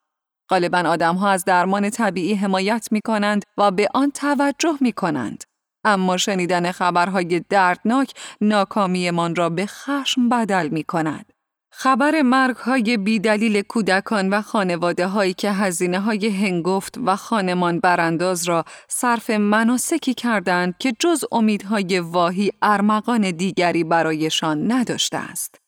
غالبا 0.53 0.79
آدمها 0.79 1.31
از 1.31 1.45
درمان 1.45 1.91
طبیعی 1.91 2.35
حمایت 2.35 2.89
می 2.91 3.01
کنند 3.01 3.43
و 3.59 3.71
به 3.71 3.89
آن 3.95 4.11
توجه 4.11 4.77
می 4.81 4.93
کنند. 4.93 5.45
اما 5.85 6.17
شنیدن 6.17 6.73
خبرهای 6.73 7.41
دردناک 7.49 8.15
ناکامیمان 8.41 9.35
را 9.35 9.49
به 9.49 9.67
خشم 9.67 10.29
بدل 10.29 10.69
می 10.69 10.85
کند. 10.85 11.33
خبر 11.75 12.23
مرگ 12.23 12.57
های 12.57 12.97
بیدلیل 12.97 13.63
کودکان 13.63 14.31
و 14.31 14.43
خانواده 14.43 15.07
هایی 15.07 15.35
که 15.35 15.51
هزینه 15.53 16.01
های 16.01 16.29
هنگفت 16.29 16.99
و 17.07 17.17
خانمان 17.17 17.81
برانداز 17.81 18.49
را 18.49 18.65
صرف 18.89 19.31
مناسکی 19.31 20.15
کردند 20.15 20.75
که 20.79 20.93
جز 20.99 21.25
امیدهای 21.33 21.99
واهی 21.99 22.51
ارمغان 22.63 23.31
دیگری 23.31 23.85
برایشان 23.85 24.73
نداشته 24.73 25.19
است. 25.19 25.62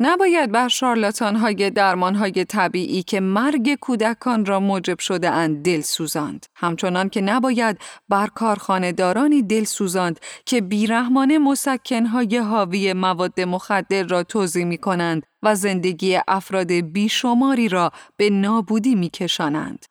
نباید 0.00 0.52
بر 0.52 0.68
شارلاتان 0.68 1.36
های 1.36 1.70
درمان 1.70 2.14
های 2.14 2.44
طبیعی 2.44 3.02
که 3.02 3.20
مرگ 3.20 3.74
کودکان 3.74 4.46
را 4.46 4.60
موجب 4.60 4.98
شده 4.98 5.30
اند 5.30 5.62
دل 5.64 5.80
سوزاند. 5.80 6.46
همچنان 6.56 7.08
که 7.08 7.20
نباید 7.20 7.78
بر 8.08 8.26
کارخانه 8.26 8.92
دارانی 8.92 9.42
دل 9.42 9.64
سوزاند 9.64 10.20
که 10.46 10.60
بیرحمانه 10.60 11.38
مسکن 11.38 12.06
های 12.06 12.38
حاوی 12.38 12.92
مواد 12.92 13.40
مخدر 13.40 14.02
را 14.02 14.22
توضیح 14.22 14.64
می 14.64 14.78
کنند 14.78 15.22
و 15.42 15.54
زندگی 15.54 16.18
افراد 16.28 16.72
بیشماری 16.72 17.68
را 17.68 17.92
به 18.16 18.30
نابودی 18.30 18.94
می 18.94 19.10
کشانند. 19.10 19.84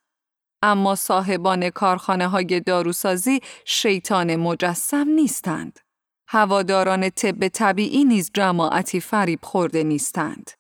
اما 0.62 0.96
صاحبان 0.96 1.70
کارخانه 1.70 2.28
های 2.28 2.60
داروسازی 2.60 3.40
شیطان 3.66 4.36
مجسم 4.36 5.10
نیستند. 5.10 5.85
هواداران 6.28 7.10
طب 7.10 7.48
طبیعی 7.48 8.04
نیز 8.04 8.32
جماعتی 8.34 9.00
فریب 9.00 9.40
خورده 9.44 9.84
نیستند. 9.84 10.52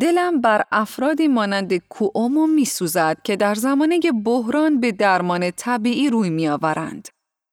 دلم 0.00 0.40
بر 0.40 0.64
افرادی 0.72 1.28
مانند 1.28 1.76
کوومو 1.76 2.46
می 2.46 2.64
سوزد 2.64 3.16
که 3.24 3.36
در 3.36 3.54
زمانه 3.54 4.00
بحران 4.24 4.80
به 4.80 4.92
درمان 4.92 5.50
طبیعی 5.50 6.10
روی 6.10 6.30
می 6.30 6.48
آورند. 6.48 7.08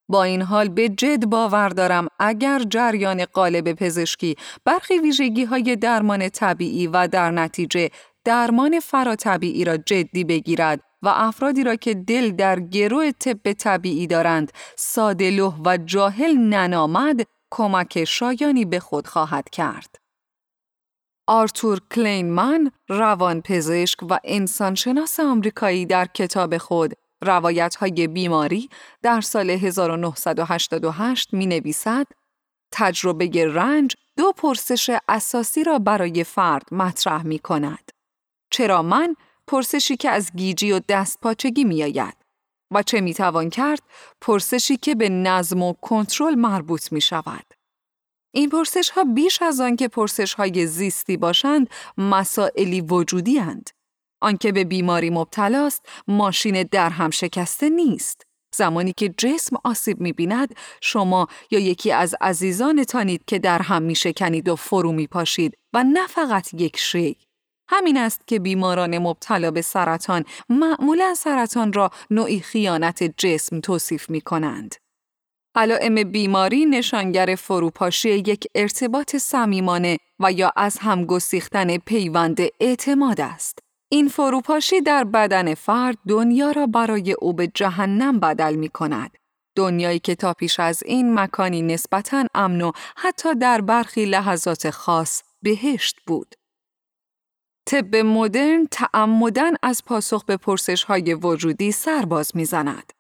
با 0.10 0.24
این 0.24 0.42
حال 0.42 0.70
به 0.70 0.89
جد 0.89 1.25
باور 1.25 1.70
دارم 1.70 2.08
اگر 2.20 2.60
جریان 2.70 3.25
قالب 3.25 3.74
پزشکی 3.74 4.36
برخی 4.65 5.00
ویژگی 5.00 5.44
های 5.44 5.75
درمان 5.75 6.30
طبیعی 6.30 6.88
و 6.88 7.08
در 7.08 7.32
نتیجه 7.32 7.89
درمان 8.25 8.80
فراتبیعی 8.80 9.65
را 9.65 9.77
جدی 9.77 10.24
بگیرد 10.24 10.82
و 11.05 11.07
افرادی 11.07 11.63
را 11.63 11.75
که 11.75 11.93
دل 11.93 12.31
در 12.31 12.59
گروه 12.59 13.12
طب 13.12 13.53
طبیعی 13.53 14.07
دارند 14.07 14.51
سادلوه 14.75 15.57
و 15.65 15.77
جاهل 15.77 16.38
ننامد 16.38 17.27
کمک 17.51 18.05
شایانی 18.05 18.65
به 18.65 18.79
خود 18.79 19.07
خواهد 19.07 19.50
کرد. 19.50 19.95
آرتور 21.27 21.81
کلینمن 21.95 22.71
روانپزشک 22.89 24.03
و 24.09 24.19
انسانشناس 24.24 25.19
آمریکایی 25.19 25.85
در 25.85 26.05
کتاب 26.05 26.57
خود 26.57 26.93
روایت 27.21 27.75
های 27.75 28.07
بیماری 28.07 28.69
در 29.01 29.21
سال 29.21 29.50
1988 29.50 31.33
می 31.33 31.45
نویسد 31.45 32.07
تجربه 32.71 33.45
رنج 33.53 33.95
دو 34.17 34.31
پرسش 34.31 34.91
اساسی 35.07 35.63
را 35.63 35.79
برای 35.79 36.24
فرد 36.24 36.74
مطرح 36.74 37.24
می 37.24 37.39
کند. 37.39 37.91
چرا 38.50 38.81
من 38.81 39.15
پرسشی 39.48 39.98
که 39.98 40.10
از 40.10 40.32
گیجی 40.36 40.72
و 40.72 40.82
می 41.66 41.84
آید 41.84 42.18
و 42.72 42.84
چه 42.84 43.02
می 43.02 43.14
توان 43.14 43.50
کرد 43.50 43.82
پرسشی 44.22 44.78
که 44.78 44.96
به 44.96 45.10
نظم 45.10 45.62
و 45.62 45.74
کنترل 45.74 46.36
مربوط 46.36 46.92
می 46.92 47.02
شود. 47.02 47.46
این 48.34 48.50
پرسش 48.50 48.90
ها 48.90 49.04
بیش 49.04 49.42
از 49.42 49.60
آن 49.60 49.75
که 49.75 49.88
پرسش 49.88 50.34
های 50.34 50.68
زیستی 50.68 51.18
باشند 51.18 51.70
مسائلی 51.98 52.82
وجودی 52.82 53.38
هند. 53.38 53.70
آنکه 54.22 54.52
به 54.52 54.64
بیماری 54.64 55.10
مبتلاست 55.10 55.86
ماشین 56.08 56.64
در 56.64 56.90
هم 56.90 57.10
شکسته 57.10 57.70
نیست. 57.70 58.22
زمانی 58.56 58.94
که 58.98 59.14
جسم 59.18 59.56
آسیب 59.64 60.02
می 60.02 60.14
بیند 60.14 60.56
شما 60.82 61.28
یا 61.52 61.60
یکی 61.60 61.92
از 61.92 62.16
عزیزانتانید 62.22 63.25
که 63.28 63.40
در 63.40 63.62
هم 63.62 63.82
می 63.82 63.96
شکنید 63.96 64.50
و 64.50 64.56
فرو 64.56 64.92
می 64.92 65.08
پاشید 65.08 65.58
و 65.74 65.84
نه 65.84 66.08
فقط 66.08 66.54
یک 66.54 66.78
شی. 66.78 67.18
همین 67.67 67.98
است 67.98 68.27
که 68.27 68.39
بیماران 68.39 68.98
مبتلا 68.98 69.51
به 69.51 69.62
سرطان 69.62 70.25
معمولا 70.50 71.13
سرطان 71.13 71.74
را 71.74 71.89
نوعی 72.12 72.39
خیانت 72.39 73.03
جسم 73.03 73.60
توصیف 73.60 74.10
می 74.10 74.22
کنند. 74.22 74.75
علائم 75.55 76.03
بیماری 76.03 76.65
نشانگر 76.65 77.36
فروپاشی 77.38 78.10
یک 78.10 78.48
ارتباط 78.55 79.15
صمیمانه 79.15 79.98
و 80.19 80.31
یا 80.31 80.51
از 80.55 80.77
هم 80.77 81.05
گسیختن 81.05 81.77
پیوند 81.77 82.39
اعتماد 82.60 83.22
است. 83.22 83.60
این 83.91 84.07
فروپاشی 84.07 84.81
در 84.81 85.03
بدن 85.03 85.53
فرد 85.53 85.98
دنیا 86.07 86.51
را 86.51 86.67
برای 86.67 87.12
او 87.12 87.34
به 87.34 87.48
جهنم 87.48 88.19
بدل 88.19 88.55
می 88.55 88.69
کند. 88.69 89.17
دنیایی 89.55 90.00
که 90.00 90.15
تا 90.15 90.34
پیش 90.34 90.60
از 90.60 90.84
این 90.84 91.19
مکانی 91.19 91.62
نسبتاً 91.62 92.25
امن 92.34 92.62
و 92.62 92.72
حتی 92.98 93.36
در 93.36 93.62
برخی 93.62 94.05
لحظات 94.05 94.69
خاص 94.69 95.22
بهشت 95.41 95.98
بود. 96.07 96.36
طب 97.65 97.95
مدرن 97.95 98.67
تعمدن 98.72 99.51
از 99.63 99.86
پاسخ 99.86 100.24
به 100.24 100.38
پرسش 100.38 100.84
های 100.84 101.13
وجودی 101.13 101.72
سرباز 101.72 102.31
می‌زند. 102.36 102.93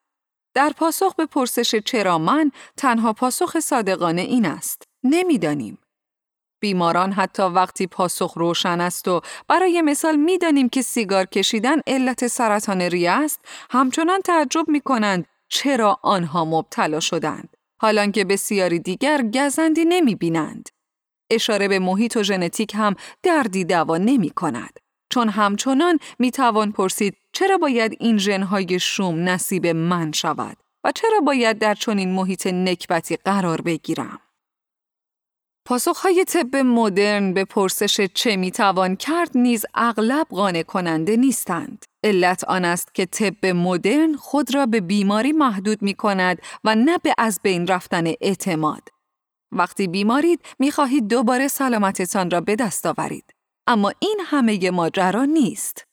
در 0.55 0.73
پاسخ 0.77 1.15
به 1.15 1.25
پرسش 1.25 1.75
چرا 1.75 2.17
من 2.17 2.51
تنها 2.77 3.13
پاسخ 3.13 3.59
صادقانه 3.59 4.21
این 4.21 4.45
است. 4.45 4.83
نمی‌دانیم. 5.03 5.77
بیماران 6.61 7.11
حتی 7.11 7.43
وقتی 7.43 7.87
پاسخ 7.87 8.33
روشن 8.37 8.81
است 8.81 9.07
و 9.07 9.21
برای 9.47 9.81
مثال 9.81 10.15
می‌دانیم 10.15 10.69
که 10.69 10.81
سیگار 10.81 11.25
کشیدن 11.25 11.79
علت 11.87 12.27
سرطان 12.27 12.81
ریه 12.81 13.11
است 13.11 13.39
همچنان 13.69 14.21
تعجب 14.21 14.69
می 14.69 14.81
کنند 14.81 15.25
چرا 15.49 15.99
آنها 16.03 16.45
مبتلا 16.45 16.99
شدند 16.99 17.57
حالان 17.81 18.11
که 18.11 18.25
بسیاری 18.25 18.79
دیگر 18.79 19.21
گزندی 19.33 19.85
نمی 19.85 20.15
بینند. 20.15 20.69
اشاره 21.29 21.67
به 21.67 21.79
محیط 21.79 22.17
و 22.17 22.23
ژنتیک 22.23 22.75
هم 22.75 22.95
دردی 23.23 23.63
دوا 23.63 23.97
نمی 23.97 24.29
کند. 24.29 24.79
چون 25.09 25.29
همچنان 25.29 25.99
می 26.19 26.31
توان 26.31 26.71
پرسید 26.71 27.17
چرا 27.33 27.57
باید 27.57 27.97
این 27.99 28.17
ژنهای 28.17 28.79
شوم 28.79 29.29
نصیب 29.29 29.67
من 29.67 30.11
شود 30.11 30.57
و 30.83 30.91
چرا 30.91 31.19
باید 31.19 31.59
در 31.59 31.73
چنین 31.73 32.11
محیط 32.11 32.47
نکبتی 32.47 33.15
قرار 33.15 33.61
بگیرم؟ 33.61 34.19
پاسخهای 35.67 36.25
طب 36.25 36.55
مدرن 36.55 37.33
به 37.33 37.45
پرسش 37.45 38.01
چه 38.01 38.35
می‌توان 38.35 38.95
کرد 38.95 39.31
نیز 39.35 39.65
اغلب 39.73 40.27
قانع 40.29 40.63
کننده 40.63 41.15
نیستند. 41.15 41.85
علت 42.03 42.43
آن 42.43 42.65
است 42.65 42.95
که 42.95 43.05
طب 43.05 43.45
مدرن 43.45 44.15
خود 44.15 44.55
را 44.55 44.65
به 44.65 44.81
بیماری 44.81 45.31
محدود 45.31 45.81
می 45.81 45.93
کند 45.93 46.41
و 46.63 46.75
نه 46.75 46.97
به 46.97 47.13
از 47.17 47.39
بین 47.43 47.67
رفتن 47.67 48.07
اعتماد. 48.21 48.94
وقتی 49.55 49.87
بیمارید 49.87 50.41
می‌خواهید 50.59 51.07
دوباره 51.07 51.47
سلامتتان 51.47 52.31
را 52.31 52.41
به 52.41 52.55
دست 52.55 52.85
آورید. 52.85 53.33
اما 53.67 53.91
این 53.99 54.19
همه 54.25 54.71
ماجرا 54.71 55.25
نیست. 55.25 55.83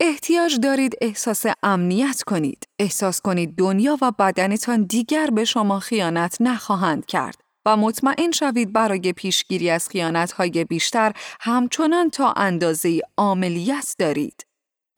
احتیاج 0.00 0.60
دارید 0.60 0.94
احساس 1.00 1.44
امنیت 1.62 2.22
کنید. 2.22 2.68
احساس 2.78 3.20
کنید 3.20 3.54
دنیا 3.56 3.98
و 4.02 4.12
بدنتان 4.18 4.82
دیگر 4.82 5.26
به 5.26 5.44
شما 5.44 5.80
خیانت 5.80 6.36
نخواهند 6.40 7.06
کرد 7.06 7.40
و 7.66 7.76
مطمئن 7.76 8.30
شوید 8.30 8.72
برای 8.72 9.12
پیشگیری 9.12 9.70
از 9.70 9.88
خیانتهای 9.88 10.64
بیشتر 10.64 11.12
همچنان 11.40 12.10
تا 12.10 12.32
اندازه 12.32 13.00
عملیت 13.18 13.94
دارید. 13.98 14.46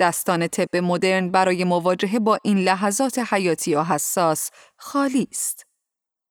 دستان 0.01 0.49
طب 0.49 0.77
مدرن 0.77 1.31
برای 1.31 1.65
مواجهه 1.65 2.19
با 2.19 2.39
این 2.45 2.59
لحظات 2.59 3.19
حیاتی 3.19 3.75
و 3.75 3.83
حساس 3.83 4.51
خالی 4.77 5.29
است. 5.31 5.68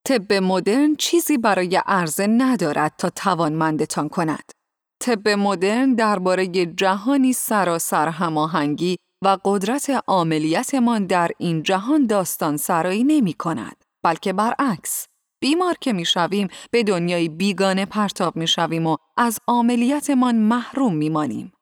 طب 0.07 0.33
مدرن 0.33 0.95
چیزی 0.95 1.37
برای 1.37 1.81
عرضه 1.85 2.27
ندارد 2.27 2.93
تا 2.97 3.09
توانمندتان 3.09 4.09
کند. 4.09 4.51
طب 4.99 5.29
مدرن 5.29 5.93
درباره 5.93 6.47
جهانی 6.65 7.33
سراسر 7.33 8.07
هماهنگی 8.07 8.97
و 9.23 9.37
قدرت 9.45 10.03
عملیتمان 10.07 11.05
در 11.05 11.31
این 11.37 11.63
جهان 11.63 12.05
داستان 12.05 12.57
سرایی 12.57 13.03
نمی 13.03 13.33
کند 13.33 13.83
بلکه 14.03 14.33
برعکس 14.33 15.07
بیمار 15.41 15.75
که 15.81 15.93
می 15.93 16.05
شویم 16.05 16.47
به 16.71 16.83
دنیای 16.83 17.29
بیگانه 17.29 17.85
پرتاب 17.85 18.35
می 18.35 18.47
شویم 18.47 18.87
و 18.87 18.97
از 19.17 19.39
عملیتمان 19.47 20.35
محروم 20.35 20.95
می 20.95 21.09
مانیم. 21.09 21.53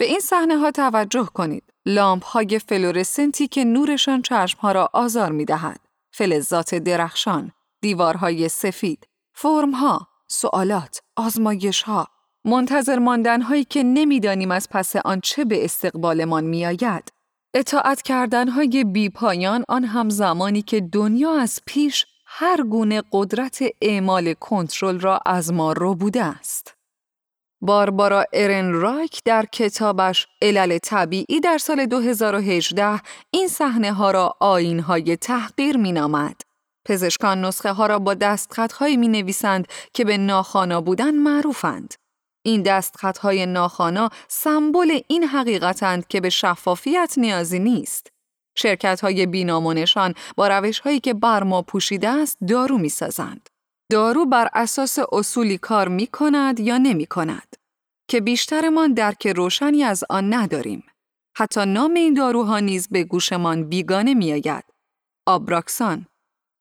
به 0.00 0.04
این 0.04 0.20
صحنه 0.20 0.56
ها 0.56 0.70
توجه 0.70 1.28
کنید. 1.34 1.64
لامپ 1.86 2.24
های 2.24 2.58
فلورسنتی 2.58 3.48
که 3.48 3.64
نورشان 3.64 4.22
چشم 4.22 4.58
ها 4.58 4.72
را 4.72 4.90
آزار 4.92 5.32
می 5.32 5.44
دهد. 5.44 5.91
فلزات 6.12 6.74
درخشان، 6.74 7.52
دیوارهای 7.80 8.48
سفید، 8.48 9.06
فرمها، 9.32 10.08
سوالات، 10.28 11.02
آزمایشها، 11.16 12.08
منتظر 12.44 12.98
ماندنهایی 12.98 13.64
که 13.64 13.82
نمی‌دانیم 13.82 14.50
از 14.50 14.68
پس 14.70 14.96
آن 14.96 15.20
چه 15.20 15.44
به 15.44 15.64
استقبالمان 15.64 16.44
میآید. 16.44 17.12
اطاعت 17.54 18.02
کردنهای 18.02 18.84
بی 18.84 19.08
پایان 19.08 19.64
آن 19.68 19.84
هم 19.84 20.10
زمانی 20.10 20.62
که 20.62 20.80
دنیا 20.80 21.40
از 21.40 21.60
پیش 21.66 22.06
هر 22.26 22.62
گونه 22.62 23.02
قدرت 23.12 23.62
اعمال 23.82 24.34
کنترل 24.34 25.00
را 25.00 25.20
از 25.26 25.52
ما 25.52 25.72
رو 25.72 25.94
بوده 25.94 26.24
است. 26.24 26.74
باربارا 27.62 28.24
ارن 28.32 28.72
رایک 28.72 29.20
در 29.24 29.46
کتابش 29.52 30.26
علل 30.42 30.78
طبیعی 30.78 31.40
در 31.40 31.58
سال 31.58 31.86
2018 31.86 33.00
این 33.30 33.48
صحنه 33.48 33.92
ها 33.92 34.10
را 34.10 34.36
آین 34.40 34.80
های 34.80 35.16
تحقیر 35.16 35.76
می 35.76 35.92
نامد. 35.92 36.40
پزشکان 36.84 37.44
نسخه 37.44 37.72
ها 37.72 37.86
را 37.86 37.98
با 37.98 38.14
دستخط 38.14 38.72
هایی 38.72 38.96
می 38.96 39.08
نویسند 39.08 39.66
که 39.94 40.04
به 40.04 40.18
ناخانا 40.18 40.80
بودن 40.80 41.14
معروفند. 41.14 41.94
این 42.42 42.62
دستخط 42.62 43.18
های 43.18 43.46
ناخانا 43.46 44.10
سمبل 44.28 45.00
این 45.08 45.24
حقیقتند 45.24 46.06
که 46.06 46.20
به 46.20 46.30
شفافیت 46.30 47.14
نیازی 47.16 47.58
نیست. 47.58 48.06
شرکت 48.54 49.00
های 49.00 49.26
بینامونشان 49.26 50.14
با 50.36 50.48
روش 50.48 50.78
هایی 50.78 51.00
که 51.00 51.14
بر 51.14 51.42
ما 51.42 51.62
پوشیده 51.62 52.08
است 52.08 52.38
دارو 52.48 52.78
می 52.78 52.88
سازند. 52.88 53.48
دارو 53.92 54.26
بر 54.26 54.48
اساس 54.54 54.98
اصولی 55.12 55.58
کار 55.58 55.88
می 55.88 56.06
کند 56.06 56.60
یا 56.60 56.78
نمی 56.78 57.06
کند. 57.06 57.56
که 58.08 58.20
بیشترمان 58.20 58.94
درک 58.94 59.26
روشنی 59.26 59.84
از 59.84 60.04
آن 60.10 60.34
نداریم. 60.34 60.84
حتی 61.36 61.66
نام 61.66 61.94
این 61.94 62.14
داروها 62.14 62.58
نیز 62.58 62.88
به 62.88 63.04
گوشمان 63.04 63.68
بیگانه 63.68 64.14
میآید. 64.14 64.64
آبراکسان، 65.26 66.06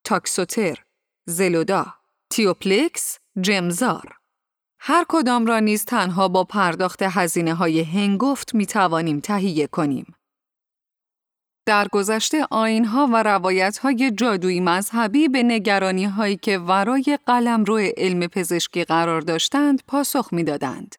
تاکسوتر، 0.03 0.83
زلودا، 1.25 1.85
تیوپلکس، 2.29 3.19
جمزار. 3.41 4.17
هر 4.79 5.05
کدام 5.09 5.45
را 5.45 5.59
نیز 5.59 5.85
تنها 5.85 6.27
با 6.27 6.43
پرداخت 6.43 7.01
هزینه 7.01 7.53
های 7.53 7.81
هنگفت 7.81 8.55
می 8.55 8.65
توانیم 8.65 9.19
تهیه 9.19 9.67
کنیم. 9.67 10.15
در 11.65 11.87
گذشته 11.87 12.47
آینها 12.51 13.07
و 13.13 13.23
روایت 13.23 13.77
های 13.77 14.11
جادویی 14.11 14.59
مذهبی 14.59 15.27
به 15.27 15.43
نگرانی 15.43 16.05
هایی 16.05 16.37
که 16.37 16.57
ورای 16.57 17.19
قلم 17.25 17.63
روی 17.63 17.93
علم 17.97 18.27
پزشکی 18.27 18.83
قرار 18.83 19.21
داشتند 19.21 19.83
پاسخ 19.87 20.33
می‌دادند. 20.33 20.95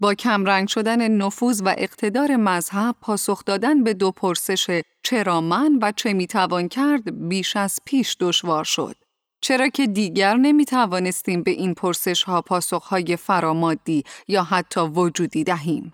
با 0.00 0.14
کمرنگ 0.14 0.68
شدن 0.68 1.08
نفوذ 1.08 1.62
و 1.64 1.74
اقتدار 1.78 2.36
مذهب 2.36 2.96
پاسخ 3.00 3.44
دادن 3.44 3.84
به 3.84 3.94
دو 3.94 4.10
پرسش 4.10 4.80
چرا 5.02 5.40
من 5.40 5.78
و 5.82 5.92
چه 5.96 6.12
می‌توان 6.12 6.68
کرد 6.68 7.28
بیش 7.28 7.56
از 7.56 7.78
پیش 7.84 8.16
دشوار 8.20 8.64
شد. 8.64 8.96
چرا 9.40 9.68
که 9.68 9.86
دیگر 9.86 10.34
نمی 10.34 10.64
توانستیم 10.64 11.42
به 11.42 11.50
این 11.50 11.74
پرسش 11.74 12.22
ها 12.22 12.42
پاسخ 12.42 12.84
های 12.84 13.16
فرامادی 13.16 14.04
یا 14.28 14.42
حتی 14.42 14.80
وجودی 14.80 15.44
دهیم. 15.44 15.92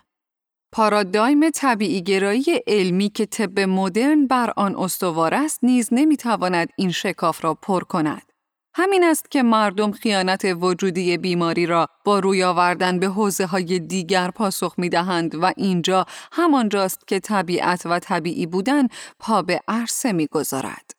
پارادایم 0.74 1.50
طبیعی 1.50 2.02
گرایی 2.02 2.44
علمی 2.66 3.08
که 3.08 3.26
طب 3.26 3.60
مدرن 3.60 4.26
بر 4.26 4.52
آن 4.56 4.76
استوار 4.76 5.34
است 5.34 5.64
نیز 5.64 5.88
نمی‌تواند 5.92 6.68
این 6.76 6.90
شکاف 6.90 7.44
را 7.44 7.54
پر 7.54 7.84
کند. 7.84 8.32
همین 8.74 9.04
است 9.04 9.30
که 9.30 9.42
مردم 9.42 9.92
خیانت 9.92 10.44
وجودی 10.60 11.16
بیماری 11.18 11.66
را 11.66 11.87
با 12.04 12.18
روی 12.18 12.44
آوردن 12.44 12.98
به 12.98 13.06
حوزه 13.06 13.46
های 13.46 13.78
دیگر 13.78 14.30
پاسخ 14.30 14.74
می 14.78 14.88
دهند 14.88 15.34
و 15.34 15.52
اینجا 15.56 16.06
همانجاست 16.32 17.06
که 17.06 17.20
طبیعت 17.20 17.82
و 17.87 17.98
طبیعی 17.98 18.46
بودن 18.46 18.88
پا 19.18 19.42
به 19.42 19.60
عرصه 19.68 20.12
می 20.12 20.26
گذارد. 20.26 20.90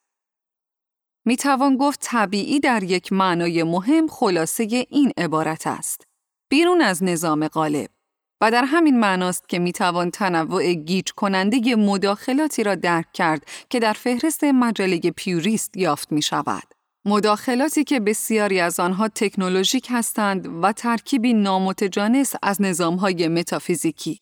می 1.25 1.37
توان 1.37 1.77
گفت 1.77 1.99
طبیعی 2.03 2.59
در 2.59 2.83
یک 2.83 3.13
معنای 3.13 3.63
مهم 3.63 4.07
خلاصه 4.07 4.85
این 4.89 5.11
عبارت 5.17 5.67
است. 5.67 6.07
بیرون 6.49 6.81
از 6.81 7.03
نظام 7.03 7.47
غالب. 7.47 7.94
و 8.41 8.51
در 8.51 8.63
همین 8.63 8.99
معناست 8.99 9.49
که 9.49 9.59
می‌توان 9.59 10.11
تنوع 10.11 10.73
گیج 10.73 11.11
کننده 11.11 11.75
مداخلاتی 11.75 12.63
را 12.63 12.75
درک 12.75 13.11
کرد 13.13 13.43
که 13.69 13.79
در 13.79 13.93
فهرست 13.93 14.43
مجله 14.43 14.99
پیوریست 14.99 15.77
یافت 15.77 16.11
می 16.11 16.21
شود. 16.21 16.63
مداخلاتی 17.05 17.83
که 17.83 17.99
بسیاری 17.99 18.59
از 18.59 18.79
آنها 18.79 19.07
تکنولوژیک 19.07 19.87
هستند 19.89 20.63
و 20.63 20.71
ترکیبی 20.71 21.33
نامتجانس 21.33 22.33
از 22.43 22.61
نظامهای 22.61 23.27
متافیزیکی. 23.27 24.19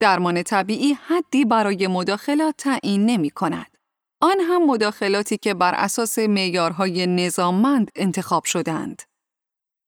درمان 0.00 0.42
طبیعی 0.42 0.92
حدی 0.92 1.44
برای 1.44 1.86
مداخلات 1.86 2.54
تعیین 2.58 3.06
نمی 3.06 3.30
کند. 3.30 3.76
آن 4.20 4.40
هم 4.40 4.66
مداخلاتی 4.66 5.38
که 5.38 5.54
بر 5.54 5.74
اساس 5.74 6.18
معیارهای 6.18 7.06
نظاممند 7.06 7.90
انتخاب 7.94 8.44
شدند. 8.44 9.02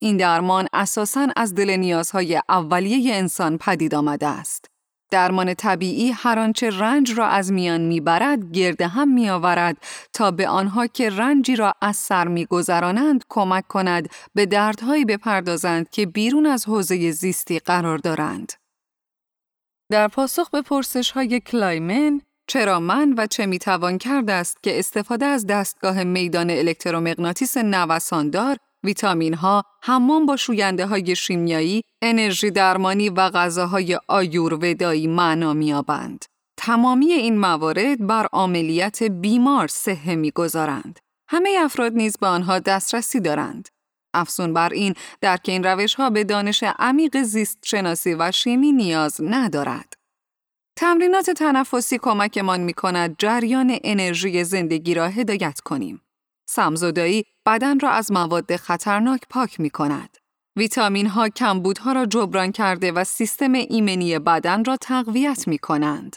این 0.05 0.17
درمان 0.17 0.69
اساساً 0.73 1.29
از 1.37 1.55
دل 1.55 1.71
نیازهای 1.71 2.40
اولیه 2.49 3.14
انسان 3.14 3.59
پدید 3.59 3.95
آمده 3.95 4.27
است. 4.27 4.67
درمان 5.11 5.55
طبیعی 5.55 6.11
هر 6.11 6.38
آنچه 6.38 6.71
رنج 6.71 7.12
را 7.12 7.27
از 7.27 7.53
میان 7.53 7.81
می‌برد 7.81 8.53
گرد 8.53 8.83
هم 8.83 9.09
میآورد 9.09 9.77
تا 10.12 10.31
به 10.31 10.49
آنها 10.49 10.87
که 10.87 11.11
رنجی 11.11 11.57
را 11.57 11.75
از 11.83 11.97
سر 11.97 12.29
میگذرانند 12.29 13.25
کمک 13.29 13.69
کند 13.69 14.09
به 14.35 14.47
دردهایی 14.47 15.05
بپردازند 15.05 15.90
که 15.90 16.07
بیرون 16.07 16.47
از 16.47 16.64
حوزه 16.64 17.11
زیستی 17.11 17.59
قرار 17.59 17.99
دارند. 17.99 18.53
در 19.90 20.09
پاسخ 20.09 20.51
به 20.51 20.62
پرسش 20.62 21.11
های 21.11 21.40
کلایمن، 21.40 22.21
چرا 22.47 22.81
من 22.81 23.14
و 23.19 23.27
چه 23.27 23.47
می‌توان 23.47 23.99
کرد 23.99 24.31
است 24.31 24.62
که 24.62 24.79
استفاده 24.79 25.27
از 25.27 25.47
دستگاه 25.47 26.05
میدان 26.05 26.51
الکترومغناطیس 26.51 27.57
نوساندار 27.57 28.57
ویتامین 28.85 29.35
ها، 29.35 29.64
حمام 29.83 30.27
با 30.27 30.37
شوینده 30.37 30.87
های 30.87 31.16
شیمیایی، 31.16 31.83
انرژی 32.03 32.51
درمانی 32.51 33.09
و 33.09 33.31
غذاهای 33.31 33.99
آیورودایی 34.09 35.07
معنا 35.07 35.53
میابند. 35.53 36.25
تمامی 36.57 37.12
این 37.12 37.38
موارد 37.38 38.07
بر 38.07 38.27
عملیت 38.33 39.03
بیمار 39.03 39.68
صحه 39.68 40.14
می‌گذارند. 40.14 40.99
همه 41.29 41.59
افراد 41.61 41.92
نیز 41.92 42.16
به 42.20 42.27
آنها 42.27 42.59
دسترسی 42.59 43.20
دارند. 43.20 43.68
افزون 44.14 44.53
بر 44.53 44.73
این 44.73 44.94
درک 45.20 45.49
این 45.49 45.64
روش 45.64 45.94
ها 45.94 46.11
به 46.11 46.25
دانش 46.25 46.64
عمیق 46.79 47.23
زیست 47.23 47.59
شناسی 47.64 48.14
و 48.14 48.33
شیمی 48.33 48.73
نیاز 48.73 49.20
ندارد. 49.23 49.94
تمرینات 50.77 51.31
تنفسی 51.31 51.99
کمکمان 51.99 52.61
می 52.61 52.75
کند 52.75 53.16
جریان 53.18 53.79
انرژی 53.85 54.44
زندگی 54.44 54.94
را 54.94 55.09
هدایت 55.09 55.61
کنیم. 55.61 56.01
سمزدایی 56.46 57.24
بدن 57.46 57.80
را 57.80 57.90
از 57.90 58.12
مواد 58.12 58.57
خطرناک 58.57 59.20
پاک 59.30 59.61
می 59.61 59.70
کند. 59.70 60.16
ویتامین 60.57 61.07
ها 61.07 61.28
کمبودها 61.28 61.92
را 61.92 62.07
جبران 62.07 62.52
کرده 62.52 62.92
و 62.92 63.04
سیستم 63.04 63.52
ایمنی 63.52 64.18
بدن 64.18 64.64
را 64.64 64.76
تقویت 64.76 65.48
می 65.48 65.59
کنند. 65.59 66.16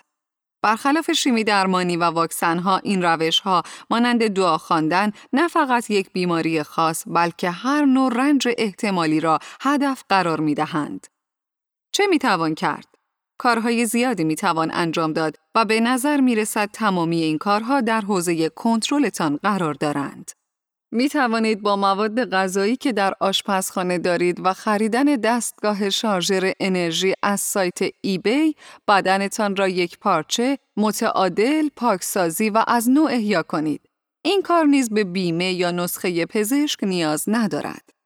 برخلاف 0.64 1.12
شیمی 1.12 1.44
درمانی 1.44 1.98
و 1.98 2.04
واکسن 2.04 2.60
ها 2.60 2.78
این 2.78 3.02
روش 3.02 3.40
ها 3.40 3.64
مانند 3.90 4.28
دعا 4.28 4.58
خواندن 4.58 5.12
نه 5.34 5.48
فقط 5.48 5.90
یک 5.90 6.12
بیماری 6.12 6.64
خاص 6.64 7.04
بلکه 7.08 7.50
هر 7.50 7.86
نوع 7.86 8.14
رنج 8.14 8.48
احتمالی 8.58 9.20
را 9.20 9.40
هدف 9.62 10.04
قرار 10.10 10.40
می 10.40 10.56
دهند. 10.56 11.08
چه 11.92 12.08
می 12.08 12.20
توان 12.20 12.56
کرد؟ 12.56 12.97
کارهای 13.38 13.86
زیادی 13.86 14.24
می 14.24 14.36
توان 14.36 14.72
انجام 14.74 15.14
داد 15.14 15.36
و 15.56 15.66
به 15.66 15.80
نظر 15.80 16.22
می 16.22 16.36
رسد 16.36 16.70
تمامی 16.74 17.22
این 17.22 17.38
کارها 17.38 17.82
در 17.82 18.02
حوزه 18.02 18.50
کنترلتان 18.50 19.40
قرار 19.44 19.74
دارند. 19.74 20.32
می 20.92 21.10
توانید 21.10 21.62
با 21.62 21.76
مواد 21.76 22.30
غذایی 22.30 22.76
که 22.76 22.94
در 22.94 23.14
آشپزخانه 23.20 23.98
دارید 23.98 24.46
و 24.46 24.54
خریدن 24.54 25.04
دستگاه 25.04 25.90
شارژر 25.90 26.54
انرژی 26.60 27.14
از 27.24 27.42
سایت 27.42 27.80
ایبی 28.02 28.56
بدنتان 28.88 29.56
را 29.56 29.68
یک 29.68 30.00
پارچه، 30.00 30.58
متعادل، 30.78 31.70
پاکسازی 31.76 32.50
و 32.50 32.64
از 32.68 32.90
نوع 32.90 33.12
احیا 33.12 33.44
کنید. 33.44 33.82
این 34.26 34.42
کار 34.42 34.66
نیز 34.66 34.90
به 34.90 35.04
بیمه 35.04 35.54
یا 35.54 35.72
نسخه 35.72 36.26
پزشک 36.26 36.84
نیاز 36.84 37.24
ندارد. 37.28 37.97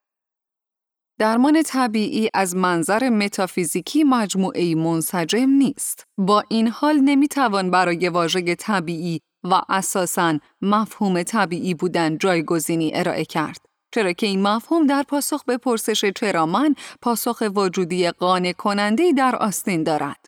درمان 1.22 1.64
طبیعی 1.64 2.30
از 2.34 2.56
منظر 2.56 3.10
متافیزیکی 3.10 4.04
مجموعه 4.04 4.76
منسجم 4.76 5.50
نیست. 5.50 6.06
با 6.18 6.44
این 6.50 6.68
حال 6.68 6.96
نمی‌توان 7.00 7.72
برای 7.72 8.10
واژه 8.10 8.56
طبیعی 8.56 9.20
و 9.44 9.62
اساساً 9.70 10.40
مفهوم 10.62 11.24
طبیعی 11.24 11.74
بودن 11.74 12.18
جایگزینی 12.18 12.92
ارائه 12.94 13.26
کرد. 13.26 13.66
چرا 13.92 14.14
که 14.14 14.28
این 14.28 14.42
مفهوم 14.42 14.88
در 14.88 15.04
پاسخ 15.04 15.44
به 15.44 15.58
پرسش 15.58 16.06
چرا 16.06 16.46
من 16.46 16.76
پاسخ 17.02 17.44
وجودی 17.56 18.12
قانع 18.12 18.52
کننده 18.52 19.12
در 19.12 19.36
آستین 19.36 19.84
دارد. 19.84 20.26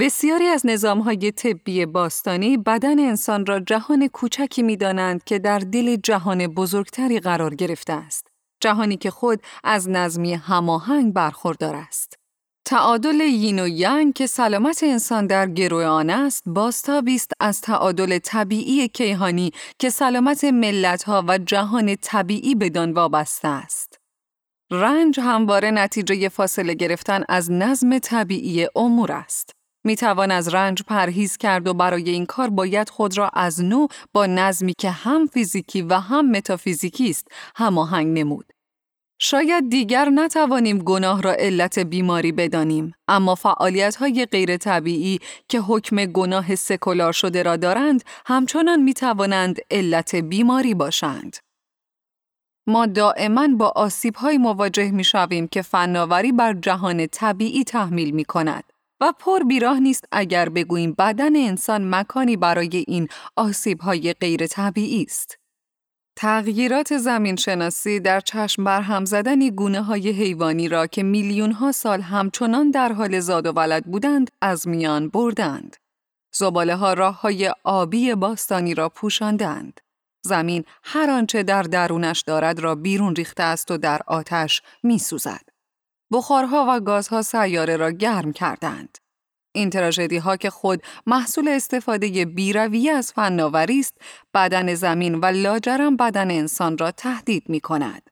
بسیاری 0.00 0.46
از 0.46 0.66
نظامهای 0.66 1.32
طبی 1.32 1.86
باستانی 1.86 2.56
بدن 2.56 2.98
انسان 2.98 3.46
را 3.46 3.60
جهان 3.60 4.08
کوچکی 4.08 4.62
می 4.62 4.76
دانند 4.76 5.24
که 5.24 5.38
در 5.38 5.58
دل 5.58 5.96
جهان 5.96 6.46
بزرگتری 6.46 7.20
قرار 7.20 7.54
گرفته 7.54 7.92
است. 7.92 8.31
جهانی 8.62 8.96
که 8.96 9.10
خود 9.10 9.42
از 9.64 9.88
نظمی 9.88 10.34
هماهنگ 10.34 11.12
برخوردار 11.12 11.76
است. 11.76 12.22
تعادل 12.64 13.20
یین 13.20 13.58
و 13.58 13.68
ینگ 13.68 14.14
که 14.14 14.26
سلامت 14.26 14.82
انسان 14.82 15.26
در 15.26 15.48
گروه 15.48 15.84
آن 15.84 16.10
است 16.10 16.42
بازتابی 16.46 17.14
است 17.14 17.32
از 17.40 17.60
تعادل 17.60 18.18
طبیعی 18.18 18.88
کیهانی 18.88 19.52
که 19.78 19.90
سلامت 19.90 20.44
ملتها 20.44 21.24
و 21.28 21.38
جهان 21.38 21.96
طبیعی 21.96 22.54
بدان 22.54 22.92
وابسته 22.92 23.48
است. 23.48 23.98
رنج 24.70 25.20
همواره 25.20 25.70
نتیجه 25.70 26.28
فاصله 26.28 26.74
گرفتن 26.74 27.24
از 27.28 27.50
نظم 27.50 27.98
طبیعی 27.98 28.68
امور 28.76 29.12
است. 29.12 29.50
می 29.84 29.96
توان 29.96 30.30
از 30.30 30.54
رنج 30.54 30.82
پرهیز 30.82 31.36
کرد 31.36 31.68
و 31.68 31.74
برای 31.74 32.10
این 32.10 32.26
کار 32.26 32.50
باید 32.50 32.88
خود 32.88 33.18
را 33.18 33.28
از 33.28 33.64
نو 33.64 33.86
با 34.12 34.26
نظمی 34.26 34.74
که 34.78 34.90
هم 34.90 35.26
فیزیکی 35.26 35.82
و 35.82 35.94
هم 35.94 36.30
متافیزیکی 36.30 37.10
است 37.10 37.28
هماهنگ 37.56 38.18
نمود. 38.18 38.52
شاید 39.24 39.70
دیگر 39.70 40.08
نتوانیم 40.08 40.78
گناه 40.78 41.22
را 41.22 41.32
علت 41.32 41.78
بیماری 41.78 42.32
بدانیم، 42.32 42.94
اما 43.08 43.34
فعالیت 43.34 43.96
های 43.96 44.26
غیر 44.26 44.56
طبیعی 44.56 45.18
که 45.48 45.60
حکم 45.60 46.04
گناه 46.04 46.54
سکولار 46.54 47.12
شده 47.12 47.42
را 47.42 47.56
دارند، 47.56 48.04
همچنان 48.26 48.82
می 48.82 48.94
توانند 48.94 49.58
علت 49.70 50.14
بیماری 50.14 50.74
باشند. 50.74 51.36
ما 52.66 52.86
دائما 52.86 53.48
با 53.48 53.72
آسیب 53.76 54.16
های 54.16 54.38
مواجه 54.38 54.90
می 54.90 55.04
شویم 55.04 55.48
که 55.48 55.62
فناوری 55.62 56.32
بر 56.32 56.54
جهان 56.54 57.06
طبیعی 57.06 57.64
تحمیل 57.64 58.10
می 58.10 58.24
کند. 58.24 58.71
و 59.02 59.12
پر 59.18 59.42
بیراه 59.42 59.80
نیست 59.80 60.04
اگر 60.12 60.48
بگوییم 60.48 60.94
بدن 60.98 61.36
انسان 61.36 61.94
مکانی 61.94 62.36
برای 62.36 62.84
این 62.88 63.08
آسیب 63.36 63.80
های 63.80 64.12
غیر 64.12 64.46
طبیعی 64.46 65.02
است. 65.02 65.38
تغییرات 66.16 66.98
زمین 66.98 67.36
شناسی 67.36 68.00
در 68.00 68.20
چشم 68.20 68.64
برهم 68.64 69.04
زدن 69.04 69.48
گونه 69.48 69.82
های 69.82 70.10
حیوانی 70.10 70.68
را 70.68 70.86
که 70.86 71.02
میلیون 71.02 71.52
ها 71.52 71.72
سال 71.72 72.00
همچنان 72.00 72.70
در 72.70 72.92
حال 72.92 73.20
زاد 73.20 73.46
و 73.46 73.52
ولد 73.52 73.84
بودند 73.84 74.30
از 74.42 74.68
میان 74.68 75.08
بردند. 75.08 75.76
زباله 76.34 76.76
ها 76.76 76.92
راه 76.92 77.20
های 77.20 77.52
آبی 77.64 78.14
باستانی 78.14 78.74
را 78.74 78.88
پوشاندند. 78.88 79.80
زمین 80.24 80.64
هر 80.82 81.10
آنچه 81.10 81.42
در 81.42 81.62
درونش 81.62 82.20
دارد 82.20 82.60
را 82.60 82.74
بیرون 82.74 83.16
ریخته 83.16 83.42
است 83.42 83.70
و 83.70 83.76
در 83.76 84.00
آتش 84.06 84.62
می 84.82 84.98
سوزد. 84.98 85.51
بخارها 86.12 86.66
و 86.68 86.80
گازها 86.80 87.22
سیاره 87.22 87.76
را 87.76 87.90
گرم 87.90 88.32
کردند. 88.32 88.98
این 89.54 89.70
تراژدی 89.70 90.16
ها 90.16 90.36
که 90.36 90.50
خود 90.50 90.82
محصول 91.06 91.48
استفاده 91.48 92.24
بیروی 92.24 92.90
از 92.90 93.12
فناوری 93.12 93.80
است، 93.80 93.94
بدن 94.34 94.74
زمین 94.74 95.14
و 95.14 95.26
لاجرم 95.26 95.96
بدن 95.96 96.30
انسان 96.30 96.78
را 96.78 96.90
تهدید 96.90 97.48
می 97.48 97.60
کند. 97.60 98.10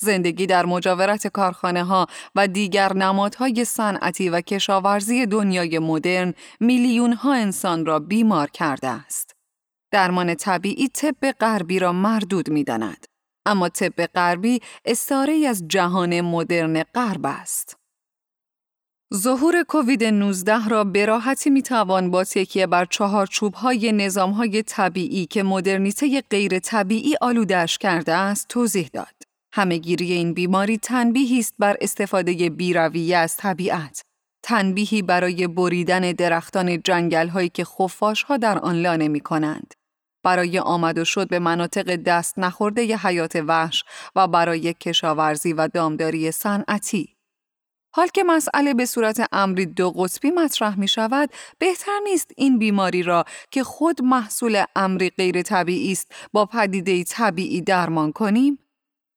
زندگی 0.00 0.46
در 0.46 0.66
مجاورت 0.66 1.26
کارخانه 1.26 1.84
ها 1.84 2.06
و 2.34 2.48
دیگر 2.48 2.92
نمادهای 2.92 3.64
صنعتی 3.64 4.28
و 4.28 4.40
کشاورزی 4.40 5.26
دنیای 5.26 5.78
مدرن 5.78 6.34
میلیون 6.60 7.12
ها 7.12 7.34
انسان 7.34 7.86
را 7.86 7.98
بیمار 7.98 8.50
کرده 8.50 8.88
است. 8.88 9.36
درمان 9.92 10.34
طبیعی 10.34 10.88
طب 10.88 11.32
غربی 11.40 11.78
را 11.78 11.92
مردود 11.92 12.50
می 12.50 12.64
داند. 12.64 13.06
اما 13.46 13.68
طب 13.68 14.06
غربی 14.06 14.60
استاره 14.84 15.46
از 15.48 15.64
جهان 15.68 16.20
مدرن 16.20 16.82
غرب 16.82 17.26
است. 17.26 17.76
ظهور 19.14 19.62
کووید 19.62 20.04
19 20.04 20.68
را 20.68 20.84
به 20.84 21.06
راحتی 21.06 21.50
می 21.50 21.62
توان 21.62 22.10
با 22.10 22.24
تکیه 22.24 22.66
بر 22.66 22.84
چهارچوب 22.84 23.54
های 23.54 23.92
نظام 23.92 24.30
های 24.30 24.62
طبیعی 24.62 25.26
که 25.26 25.42
مدرنیته 25.42 26.22
غیر 26.30 26.58
طبیعی 26.58 27.14
آلودش 27.20 27.78
کرده 27.78 28.12
است 28.12 28.48
توضیح 28.48 28.90
داد. 28.92 29.14
همهگیری 29.52 30.12
این 30.12 30.34
بیماری 30.34 30.78
تنبیهی 30.78 31.38
است 31.38 31.54
بر 31.58 31.76
استفاده 31.80 32.50
بیرویه 32.50 33.16
از 33.16 33.36
طبیعت. 33.36 34.02
تنبیهی 34.42 35.02
برای 35.02 35.46
بریدن 35.46 36.12
درختان 36.12 36.82
جنگل 36.82 37.28
هایی 37.28 37.48
که 37.48 37.64
خفاش 37.64 38.22
ها 38.22 38.36
در 38.36 38.58
آن 38.58 38.76
لانه 38.76 39.08
می 39.08 39.20
کنند. 39.20 39.74
برای 40.24 40.58
آمد 40.58 40.98
و 40.98 41.04
شد 41.04 41.28
به 41.28 41.38
مناطق 41.38 41.96
دست 41.96 42.38
نخورده 42.38 42.84
ی 42.84 42.92
حیات 42.92 43.36
وحش 43.46 43.84
و 44.16 44.28
برای 44.28 44.74
کشاورزی 44.74 45.52
و 45.52 45.68
دامداری 45.68 46.30
صنعتی. 46.30 47.14
حال 47.96 48.08
که 48.08 48.24
مسئله 48.24 48.74
به 48.74 48.86
صورت 48.86 49.28
امری 49.32 49.66
دو 49.66 49.90
قطبی 49.90 50.30
مطرح 50.30 50.78
می 50.78 50.88
شود، 50.88 51.30
بهتر 51.58 51.98
نیست 52.04 52.30
این 52.36 52.58
بیماری 52.58 53.02
را 53.02 53.24
که 53.50 53.64
خود 53.64 54.02
محصول 54.02 54.64
امری 54.76 55.10
غیر 55.10 55.42
طبیعی 55.42 55.92
است 55.92 56.14
با 56.32 56.46
پدیده 56.46 57.04
طبیعی 57.04 57.60
درمان 57.60 58.12
کنیم؟ 58.12 58.58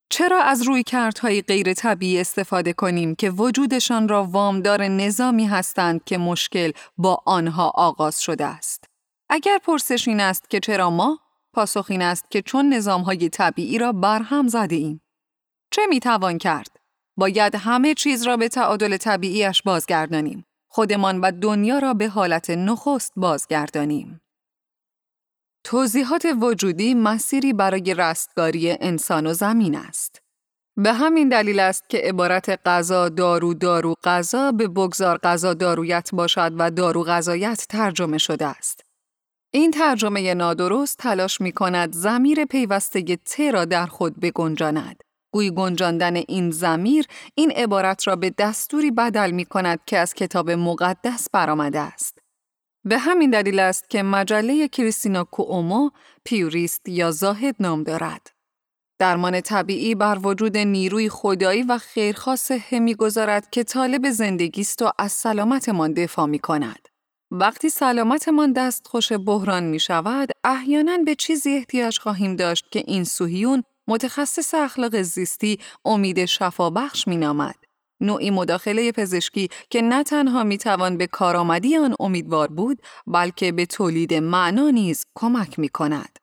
چرا 0.10 0.44
از 0.44 0.62
روی 0.62 0.84
کردهای 0.84 1.42
غیر 1.42 1.74
طبیعی 1.74 2.20
استفاده 2.20 2.74
کنیم 2.74 3.16
که 3.16 3.30
وجودشان 3.30 4.08
را 4.08 4.24
وامدار 4.24 4.88
نظامی 4.88 5.46
هستند 5.46 6.04
که 6.04 6.18
مشکل 6.18 6.72
با 6.98 7.22
آنها 7.26 7.70
آغاز 7.76 8.22
شده 8.22 8.46
است؟ 8.46 8.97
اگر 9.30 9.58
پرسش 9.64 10.08
این 10.08 10.20
است 10.20 10.50
که 10.50 10.60
چرا 10.60 10.90
ما؟ 10.90 11.20
پاسخ 11.54 11.86
این 11.90 12.02
است 12.02 12.32
که 12.32 12.42
چون 12.42 12.74
نظامهای 12.74 13.30
طبیعی 13.30 13.78
را 13.78 13.92
برهم 13.92 14.48
زده 14.48 14.76
ایم. 14.76 15.02
چه 15.72 15.82
می 15.90 16.00
توان 16.00 16.38
کرد؟ 16.38 16.78
باید 17.18 17.56
همه 17.56 17.94
چیز 17.94 18.24
را 18.24 18.38
به 18.38 18.48
تعادل 18.48 18.98
طبیعیش 18.98 19.62
بازگردانیم. 19.62 20.46
خودمان 20.68 21.22
و 21.22 21.32
دنیا 21.32 21.80
را 21.80 21.94
به 21.94 22.08
حالت 22.08 22.50
نخست 22.50 23.14
بازگردانیم. 23.16 24.22
توضیحات 25.64 26.28
وجودی 26.42 26.94
مسیری 26.94 27.54
برای 27.54 27.94
رستگاری 27.94 28.72
انسان 28.72 29.28
و 29.28 29.34
زمین 29.34 29.76
است. 29.76 30.22
به 30.78 30.94
همین 30.94 31.30
دلیل 31.30 31.60
است 31.60 31.90
که 31.90 31.98
عبارت 31.98 32.60
غذا 32.66 33.10
دارو 33.10 33.54
دارو 33.54 33.96
غذا 34.04 34.52
به 34.52 34.68
بگذار 34.68 35.18
غذا 35.18 35.54
دارویت 35.54 36.10
باشد 36.14 36.52
و 36.58 36.72
دارو 36.72 37.04
غذایت 37.04 37.66
ترجمه 37.70 38.18
شده 38.18 38.46
است. 38.46 38.87
این 39.58 39.72
ترجمه 39.72 40.34
نادرست 40.34 40.98
تلاش 40.98 41.42
می 41.42 41.52
کند 41.52 41.94
زمیر 41.94 42.46
پیوسته 42.46 43.16
ت 43.16 43.40
را 43.40 43.66
در 43.66 43.86
خود 43.86 44.20
بگنجاند. 44.20 45.04
گوی 45.34 45.52
گنجاندن 45.52 46.16
این 46.16 46.52
زمیر 46.52 47.06
این 47.36 47.52
عبارت 47.52 48.08
را 48.08 48.16
به 48.16 48.34
دستوری 48.38 48.92
بدل 48.92 49.32
می 49.32 49.46
کند 49.46 49.80
که 49.86 49.98
از 49.98 50.14
کتاب 50.14 50.52
مقدس 50.52 51.28
برآمده 51.34 51.80
است. 51.80 52.20
به 52.86 52.98
همین 52.98 53.30
دلیل 53.30 53.60
است 53.60 53.90
که 53.90 54.04
مجله 54.04 54.68
کریستینا 54.68 55.24
کوومو 55.24 55.90
پیوریست 56.24 56.90
یا 56.90 57.12
زاهد 57.12 57.56
نام 57.60 57.84
دارد. 57.84 58.32
درمان 59.00 59.42
طبیعی 59.42 59.96
بر 59.96 60.20
وجود 60.24 60.58
نیروی 60.58 61.10
خدایی 61.10 61.64
و 61.64 61.78
خیرخواه 61.78 62.36
صحه 62.36 62.80
می‌گذارد 62.80 63.50
که 63.50 63.64
طالب 63.64 64.10
زندگی 64.10 64.62
است 64.62 64.82
و 64.82 64.92
از 65.00 65.12
سلامتمان 65.12 65.94
دفاع 65.94 66.26
می 66.26 66.40
کند. 66.40 66.97
وقتی 67.32 67.70
سلامتمان 67.70 68.54
دست 68.54 68.88
خوش 68.88 69.12
بحران 69.12 69.64
می 69.64 69.80
شود، 69.80 70.30
احیانا 70.44 70.98
به 71.06 71.16
چیزی 71.16 71.56
احتیاج 71.56 72.00
خواهیم 72.00 72.36
داشت 72.36 72.66
که 72.72 72.84
این 72.88 73.04
سوهیون 73.04 73.64
متخصص 73.88 74.54
اخلاق 74.54 75.02
زیستی 75.02 75.60
امید 75.86 76.26
شفابخش 76.26 77.08
می 77.08 77.18
نامد. 77.18 77.56
نوعی 78.02 78.30
مداخله 78.30 78.92
پزشکی 78.92 79.50
که 79.70 79.82
نه 79.82 80.04
تنها 80.04 80.44
می 80.44 80.58
توان 80.58 80.98
به 80.98 81.08
کارآمدی 81.08 81.78
آن 81.78 81.96
امیدوار 82.00 82.48
بود 82.48 82.82
بلکه 83.08 83.52
به 83.52 83.66
تولید 83.66 84.14
معنا 84.14 84.70
نیز 84.70 85.06
کمک 85.16 85.60
می 85.60 85.70
کند. 85.70 86.20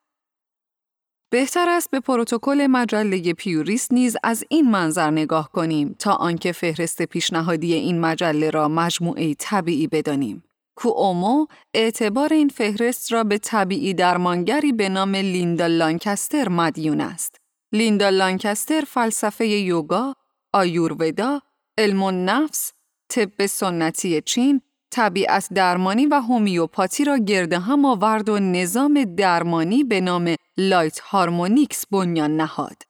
بهتر 1.30 1.68
است 1.68 1.90
به 1.90 2.00
پروتکل 2.00 2.66
مجله 2.66 3.32
پیوریست 3.32 3.92
نیز 3.92 4.16
از 4.22 4.44
این 4.48 4.70
منظر 4.70 5.10
نگاه 5.10 5.50
کنیم 5.52 5.96
تا 5.98 6.12
آنکه 6.12 6.52
فهرست 6.52 7.02
پیشنهادی 7.02 7.74
این 7.74 8.00
مجله 8.00 8.50
را 8.50 8.68
مجموعه 8.68 9.34
طبیعی 9.34 9.86
بدانیم. 9.86 10.44
کوومو 10.76 11.46
اعتبار 11.74 12.32
این 12.32 12.48
فهرست 12.48 13.12
را 13.12 13.24
به 13.24 13.38
طبیعی 13.38 13.94
درمانگری 13.94 14.72
به 14.72 14.88
نام 14.88 15.14
لیندا 15.14 15.66
لانکستر 15.66 16.48
مدیون 16.48 17.00
است. 17.00 17.40
لیندا 17.72 18.08
لانکستر 18.08 18.80
فلسفه 18.80 19.46
یوگا، 19.46 20.14
آیورودا، 20.52 21.40
علم 21.78 22.30
نفس، 22.30 22.72
طب 23.08 23.46
سنتی 23.46 24.20
چین، 24.20 24.60
طبیعت 24.90 25.48
درمانی 25.54 26.06
و 26.06 26.20
هومیوپاتی 26.20 27.04
را 27.04 27.18
گرد 27.18 27.52
هم 27.52 27.84
آورد 27.84 28.28
و 28.28 28.38
نظام 28.38 29.04
درمانی 29.04 29.84
به 29.84 30.00
نام 30.00 30.34
لایت 30.56 30.98
هارمونیکس 31.00 31.86
بنیان 31.86 32.36
نهاد. 32.36 32.82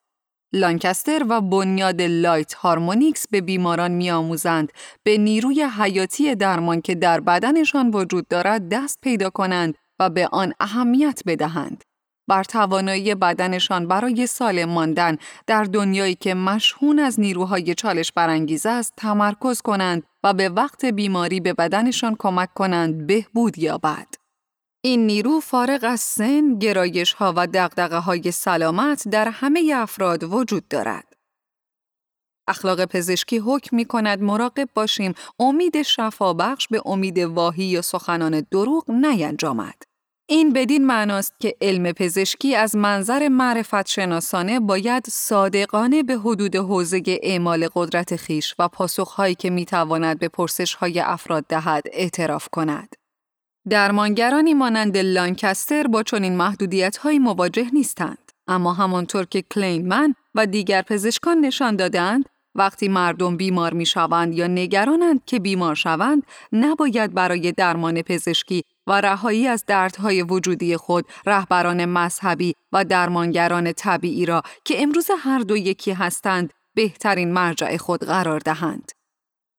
لانکستر 0.55 1.25
و 1.29 1.41
بنیاد 1.41 2.03
لایت 2.03 2.55
هارمونیکس 2.55 3.27
به 3.31 3.41
بیماران 3.41 3.91
میآموزند 3.91 4.73
به 5.03 5.19
نیروی 5.19 5.63
حیاتی 5.63 6.35
درمان 6.35 6.81
که 6.81 6.95
در 6.95 7.21
بدنشان 7.21 7.91
وجود 7.91 8.29
دارد 8.29 8.69
دست 8.69 8.99
پیدا 9.03 9.31
کنند 9.31 9.75
و 10.01 10.11
به 10.11 10.29
آن 10.33 10.53
اهمیت 10.61 11.21
بدهند. 11.27 11.85
بر 12.29 12.45
توانایی 12.45 13.15
بدنشان 13.15 13.89
برای 13.89 14.27
سالم 14.27 14.69
ماندن 14.69 15.17
در 15.47 15.65
دنیایی 15.65 16.15
که 16.15 16.35
مشهون 16.35 16.99
از 16.99 17.21
نیروهای 17.21 17.75
چالش 17.75 18.13
برانگیز 18.13 18.67
است 18.67 18.93
تمرکز 18.97 19.61
کنند 19.61 20.03
و 20.25 20.35
به 20.35 20.49
وقت 20.49 20.85
بیماری 20.85 21.41
به 21.41 21.53
بدنشان 21.53 22.17
کمک 22.19 22.55
کنند 22.55 23.07
بهبود 23.07 23.59
یابد. 23.59 24.14
این 24.87 25.07
نیرو 25.07 25.41
فارغ 25.41 25.81
از 25.83 26.01
سن، 26.01 26.59
گرایش 26.59 27.13
ها 27.13 27.33
و 27.37 27.47
دقدقه 27.47 27.99
های 27.99 28.31
سلامت 28.31 29.09
در 29.09 29.29
همه 29.29 29.73
افراد 29.77 30.25
وجود 30.25 30.69
دارد. 30.69 31.13
اخلاق 32.49 32.85
پزشکی 32.85 33.39
حکم 33.39 33.77
می 33.77 33.85
کند 33.85 34.23
مراقب 34.23 34.69
باشیم 34.75 35.15
امید 35.39 35.83
شفابخش 35.83 36.69
به 36.69 36.83
امید 36.87 37.19
واهی 37.19 37.65
یا 37.65 37.83
سخنان 37.83 38.47
دروغ 38.51 38.91
نینجامد. 38.91 39.83
این 40.29 40.53
بدین 40.53 40.87
معناست 40.87 41.35
که 41.41 41.57
علم 41.61 41.93
پزشکی 41.93 42.55
از 42.55 42.77
منظر 42.77 43.29
معرفت 43.29 43.89
شناسانه 43.89 44.61
باید 44.61 45.07
صادقانه 45.09 46.03
به 46.03 46.17
حدود 46.19 46.57
حوزه 46.57 47.03
اعمال 47.07 47.69
قدرت 47.75 48.17
خیش 48.17 48.55
و 48.59 48.69
پاسخهایی 48.69 49.35
که 49.35 49.51
می‌تواند 49.51 50.19
به 50.19 50.29
پرسشهای 50.29 51.01
افراد 51.01 51.45
دهد 51.49 51.83
اعتراف 51.93 52.49
کند. 52.49 53.04
درمانگرانی 53.69 54.55
مانند 54.55 54.97
لانکستر 54.97 55.87
با 55.87 56.03
چنین 56.03 56.37
محدودیتهایی 56.37 57.19
مواجه 57.19 57.67
نیستند. 57.73 58.33
اما 58.49 58.73
همانطور 58.73 59.25
که 59.25 59.43
کلینمن 59.43 60.15
و 60.35 60.47
دیگر 60.47 60.83
پزشکان 60.83 61.41
نشان 61.41 61.77
دادند 61.77 62.25
وقتی 62.55 62.89
مردم 62.89 63.37
بیمار 63.37 63.75
می 63.75 63.87
شوند 63.87 64.35
یا 64.35 64.47
نگرانند 64.47 65.25
که 65.27 65.39
بیمار 65.39 65.75
شوند، 65.75 66.23
نباید 66.53 67.15
برای 67.15 67.53
درمان 67.53 68.03
پزشکی 68.03 68.63
و 68.87 69.01
رهایی 69.01 69.47
از 69.47 69.65
دردهای 69.67 70.23
وجودی 70.23 70.77
خود 70.77 71.05
رهبران 71.27 71.85
مذهبی 71.85 72.55
و 72.73 72.85
درمانگران 72.85 73.73
طبیعی 73.73 74.27
را 74.27 74.43
که 74.65 74.83
امروز 74.83 75.09
هر 75.19 75.39
دو 75.39 75.57
یکی 75.57 75.93
هستند 75.93 76.53
بهترین 76.75 77.33
مرجع 77.33 77.77
خود 77.77 78.05
قرار 78.05 78.41
دهند. 78.41 78.93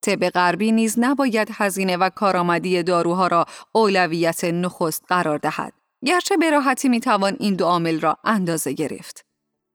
طب 0.05 0.29
غربی 0.29 0.71
نیز 0.71 0.95
نباید 0.99 1.49
هزینه 1.53 1.97
و 1.97 2.09
کارآمدی 2.09 2.83
داروها 2.83 3.27
را 3.27 3.45
اولویت 3.71 4.43
نخست 4.43 5.03
قرار 5.07 5.37
دهد. 5.37 5.73
گرچه 6.05 6.37
به 6.37 6.49
راحتی 6.49 6.89
می‌توان 6.89 7.35
این 7.39 7.53
دو 7.53 7.65
عامل 7.65 7.99
را 7.99 8.17
اندازه 8.23 8.73
گرفت. 8.73 9.25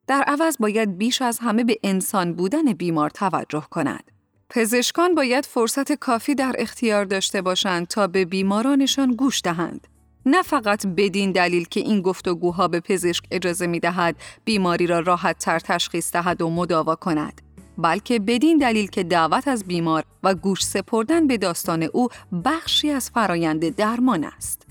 در 0.06 0.22
عوض 0.22 0.56
باید 0.60 0.98
بیش 0.98 1.22
از 1.22 1.38
همه 1.38 1.64
به 1.64 1.78
انسان 1.82 2.32
بودن 2.32 2.72
بیمار 2.72 3.10
توجه 3.10 3.64
کند. 3.70 4.10
پزشکان 4.50 5.14
باید 5.14 5.46
فرصت 5.46 5.92
کافی 5.92 6.34
در 6.34 6.54
اختیار 6.58 7.04
داشته 7.04 7.42
باشند 7.42 7.86
تا 7.86 8.06
به 8.06 8.24
بیمارانشان 8.24 9.14
گوش 9.14 9.40
دهند. 9.44 9.86
نه 10.26 10.42
فقط 10.42 10.86
بدین 10.86 11.32
دلیل 11.32 11.64
که 11.64 11.80
این 11.80 12.02
گفتگوها 12.02 12.68
به 12.68 12.80
پزشک 12.80 13.24
اجازه 13.30 13.66
می 13.66 13.80
دهد 13.80 14.16
بیماری 14.44 14.86
را 14.86 15.00
راحت 15.00 15.38
تر 15.38 15.58
تشخیص 15.58 16.12
دهد 16.12 16.42
و 16.42 16.50
مداوا 16.50 16.94
کند. 16.94 17.40
بلکه 17.82 18.18
بدین 18.18 18.58
دلیل 18.58 18.86
که 18.86 19.02
دعوت 19.02 19.48
از 19.48 19.64
بیمار 19.64 20.04
و 20.22 20.34
گوش 20.34 20.64
سپردن 20.64 21.26
به 21.26 21.38
داستان 21.38 21.82
او 21.82 22.08
بخشی 22.44 22.90
از 22.90 23.10
فرایند 23.10 23.76
درمان 23.76 24.24
است. 24.24 24.66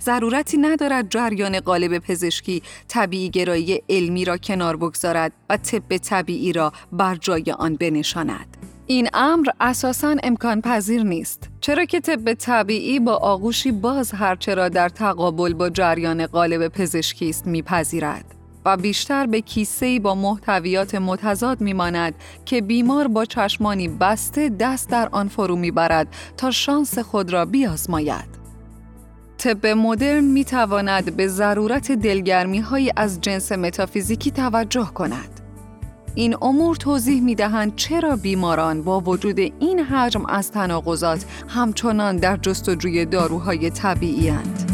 ضرورتی 0.00 0.56
ندارد 0.56 1.10
جریان 1.10 1.60
قالب 1.60 1.98
پزشکی 1.98 2.62
طبیعی 2.88 3.30
گرایی 3.30 3.82
علمی 3.88 4.24
را 4.24 4.36
کنار 4.36 4.76
بگذارد 4.76 5.32
و 5.50 5.56
طب 5.56 5.96
طبیعی 5.96 6.52
را 6.52 6.72
بر 6.92 7.14
جای 7.14 7.54
آن 7.58 7.74
بنشاند. 7.74 8.56
این 8.86 9.08
امر 9.14 9.46
اساساً 9.60 10.16
امکان 10.22 10.60
پذیر 10.60 11.02
نیست 11.02 11.50
چرا 11.60 11.84
که 11.84 12.00
طب 12.00 12.34
طبیعی 12.34 13.00
با 13.00 13.16
آغوشی 13.16 13.72
باز 13.72 14.12
هرچه 14.12 14.54
را 14.54 14.68
در 14.68 14.88
تقابل 14.88 15.54
با 15.54 15.70
جریان 15.70 16.26
قالب 16.26 16.68
پزشکی 16.68 17.28
است 17.28 17.46
میپذیرد 17.46 18.37
و 18.68 18.76
بیشتر 18.76 19.26
به 19.26 19.40
کیسه‌ای 19.40 19.98
با 19.98 20.14
محتویات 20.14 20.94
متضاد 20.94 21.60
میماند 21.60 22.14
که 22.44 22.60
بیمار 22.60 23.08
با 23.08 23.24
چشمانی 23.24 23.88
بسته 23.88 24.48
دست 24.48 24.90
در 24.90 25.08
آن 25.12 25.28
فرو 25.28 25.56
می‌برد 25.56 26.08
تا 26.36 26.50
شانس 26.50 26.98
خود 26.98 27.32
را 27.32 27.44
بیازماید. 27.44 28.38
طب 29.38 29.66
مدرن 29.66 30.24
می 30.24 30.44
تواند 30.44 31.16
به 31.16 31.28
ضرورت 31.28 31.92
دلگرمی 31.92 32.58
های 32.58 32.92
از 32.96 33.20
جنس 33.20 33.52
متافیزیکی 33.52 34.30
توجه 34.30 34.90
کند. 34.94 35.40
این 36.14 36.36
امور 36.42 36.76
توضیح 36.76 37.22
می 37.22 37.34
دهند 37.34 37.76
چرا 37.76 38.16
بیماران 38.16 38.82
با 38.82 39.00
وجود 39.00 39.38
این 39.38 39.80
حجم 39.80 40.26
از 40.26 40.50
تناقضات 40.50 41.24
همچنان 41.48 42.16
در 42.16 42.36
جستجوی 42.36 43.04
داروهای 43.04 43.70
طبیعی 43.70 44.28
هند. 44.28 44.67